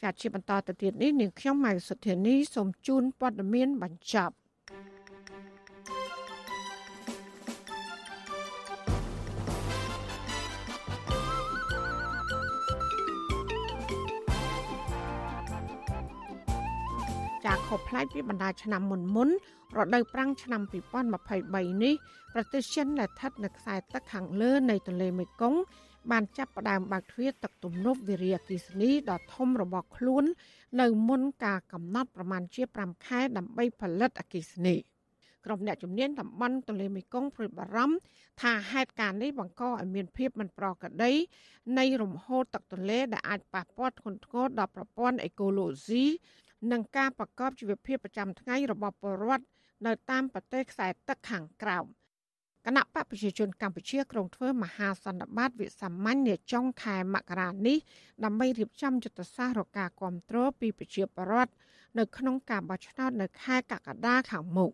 [0.02, 4.36] ចាត់ជាបន្តទៅទៀតនេះនាងខ្ញុំម៉ៅសុធានីសូមជូនព័ត៌មានបញ្ចប់
[17.46, 19.30] ចាខុសប្លែកពីបណ្ដាឆ្នាំមុនមុន
[19.78, 20.62] រដូវប្រាំងឆ្នាំ
[21.22, 21.94] 2023នេះ
[22.34, 25.60] ប្រទេសចិនដែលស្ថិតនៅខ្សែទឹកខាងលើនៃទន្លេមេគង្គ
[26.12, 30.26] បានចាប់ផ្ដើមបើកទ្វារទឹកទំនប់វារីអគ្គិសនីដ៏ធំរបស់ខ្លួន
[30.82, 34.76] នៅមុនការកំណត់ប្រមាណជា5ខែដើម្បីផលិតអគ្គិសនី
[35.46, 37.96] ក្រុមអ្នកជំនាញតំបន់ទន្លេមេគង្គព្រួយបារម្ភ
[38.42, 41.12] ថាហេតុការណ៍នេះបង្កឲ្យមានភាពមិនប្រក្រតី
[41.78, 46.06] នៃរំហូរទឹកទន្លេដែលអាចប៉ះពាល់ធ្ងន់ធ្ងរដល់ប្រព័ន្ធអេកូឡូស៊ី
[46.72, 49.46] និងការប្រកបជីវភាពប្រចាំថ្ងៃរបស់ពលរដ្ឋ
[49.86, 51.86] នៅតាមប្រទេសខ្សែទឹកខាងក្រោម
[52.66, 57.78] គណៈបកប្រជាជនកម្ពុជាក្រុងធ្វើមហាសន្និបាតវិសាមញ្ញនាចុងខែមករានេះ
[58.24, 61.52] ដើម្បីរៀបចំយុទ្ធសាស្ត្ររការគ្រប់គ្រងពីប្រជាពលរដ្ឋ
[61.98, 64.72] នៅក្នុងការបោះឆ្នោតនៅខែកក្កដាខាងមុខ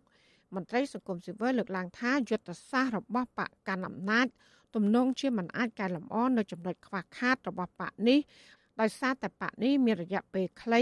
[0.56, 4.28] មន្ត្រីសង្គមស៊ីវិលលើកឡើងថាយុទ្ធសាស្ត្ររបស់បកកណ្ដាលអំណាច
[4.76, 8.20] ទំនងជាមិនអាចកែលម្អនៅចំណុចខ្វះខាតរបស់បកនេះ
[8.82, 10.82] ដោយសារតែបកនេះមានរយៈពេលខ្លី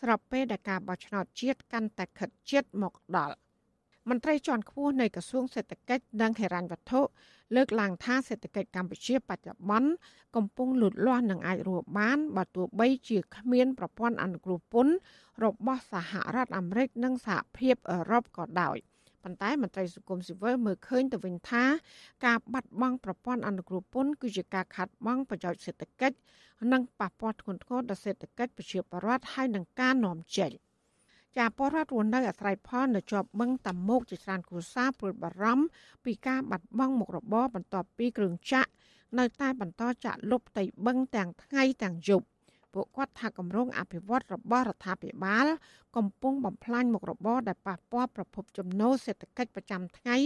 [0.00, 3.36] ស្របពេលដែលការបោះឆ្នោតជាតិកាន់តែខិតជិតមកដល់
[4.10, 7.00] មន្ត្រីជាន់ខ្ពស់នៃក្រសួងសេដ្ឋកិច្ចនិងហិរញ្ញវត្ថុ
[7.56, 9.90] លើកឡើងថាសេដ្ឋកិច្ចកម្ពុជាបច្ចុប្បន្ន
[10.36, 14.94] កំពុងលូតលាស់និងអាចរស់បានបើទោះបីជាគ្មានប្រព័ន្ធអនុគ្រោះពន្ធ
[15.44, 18.76] របស់សហរដ្ឋអាមេរិកនិងសហភាពអឺរ៉ុបក៏ដោយ
[19.22, 21.64] ប៉ុន្តែមន្ត្រីសង្គមស៊ីវិលមើលឃើញទៅវិញថា
[22.26, 26.16] ការបាត់បង់ប្រព័ន្ធអនុគ្រោះពន្ធគឺជាការខាត់បងប្រយោជន៍សេដ្ឋកិច្ច
[26.72, 30.52] និងប៉ះពាល់ធ្ងន់ធ្ងរដល់សេដ្ឋកិច្ចប្រជាពលរដ្ឋហើយនឹងការនាំចេញ
[31.38, 35.66] ចាពលរដ្ឋរស់នៅអាស្រ័យផលនៅជាប់បឹងតាមុកជាច្រើនគ្រួសារព្រួយបារម្ភ
[36.04, 38.70] ពីការបាត់បង់មុខរបរបន្ទាប់ពីគ្រឿងចាក់
[39.18, 42.26] នៅតែបន្តចាក់លុបផ្ទៃបឹងទាំងថ្ងៃទាំងយប់
[42.74, 45.46] ពួកគាត់ថាគម្រោងអភិវឌ្ឍរបស់រដ្ឋាភិបាល
[45.96, 50.16] កំពុងបំផ្លាញមុខរបរដែលប៉ះពាល់ប្រភពចំណូលសេដ្ឋកិច្ចប្រចាំថ្ងៃ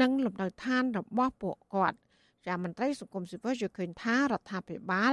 [0.00, 1.98] និងលំនៅឋានរបស់ពួកគាត់
[2.46, 5.12] ជាមន្ត្រីសង្គមស៊ីវិលយល់ឃើញថារដ្ឋាភិបាល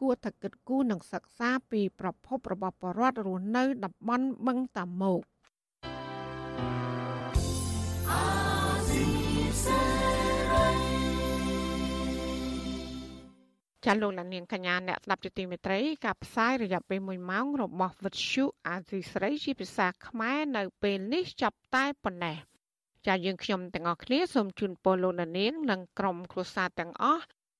[0.00, 5.22] គួរតែគិតគូរនិងសិក្សាពីប្រភពរបស់បរតរស់នៅតំបន់បឹងតាម៉ោក
[13.86, 22.36] ចាលោកលានាងកញ្ញាអ្នកស្ដាប់ជាទីមេត្រីការផ្សាយរយៈពេល1ម៉ោងរបស់វិទ្យុអាស៊ីស្រីជាភាសាខ្មែរនៅពេលនេះចាប់តែប៉ុណ្ណេះ
[23.06, 27.24] ចាយើងខ្ញុំទាំងអស់គ្នាសូមជូនពរលោកលានាងនិងក្រុមគ្រួសារទាំងអស់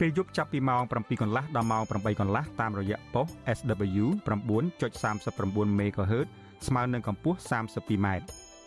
[0.00, 3.26] ពេលយប់ចាប់ពីម៉ោង7កន្លះដល់ម៉ោង8កន្លះតាមរយៈប៉ុស
[3.58, 6.28] SW 9.39 MHz
[6.66, 8.06] ស្មើនឹងកម្ពស់ 32m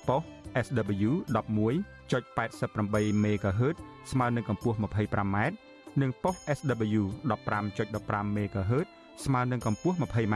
[0.07, 0.21] ប៉ុស
[0.65, 3.75] SW 11.88 MHz
[4.11, 5.37] ស្មើនឹងកម្ពស់ 25m
[6.01, 7.03] និងប៉ុស SW
[7.69, 8.87] 15.15 MHz
[9.25, 10.35] ស្មើនឹងកម្ពស់ 20m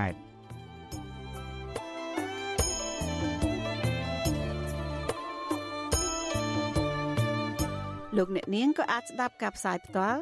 [8.17, 10.21] លោកអ្នកនាងក៏អាចស្ដាប់ការផ្សាយផ្ទាល់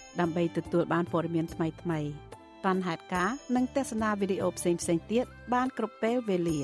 [0.19, 1.73] ដើម្បីទទួលបានព័ត៌មានថ្មីៗ
[2.65, 4.81] បានហេតុការនិងទស្សនាវីដេអូផ្សេងៗ
[5.11, 6.59] ទៀតបានគ្រប់ពេលវេលា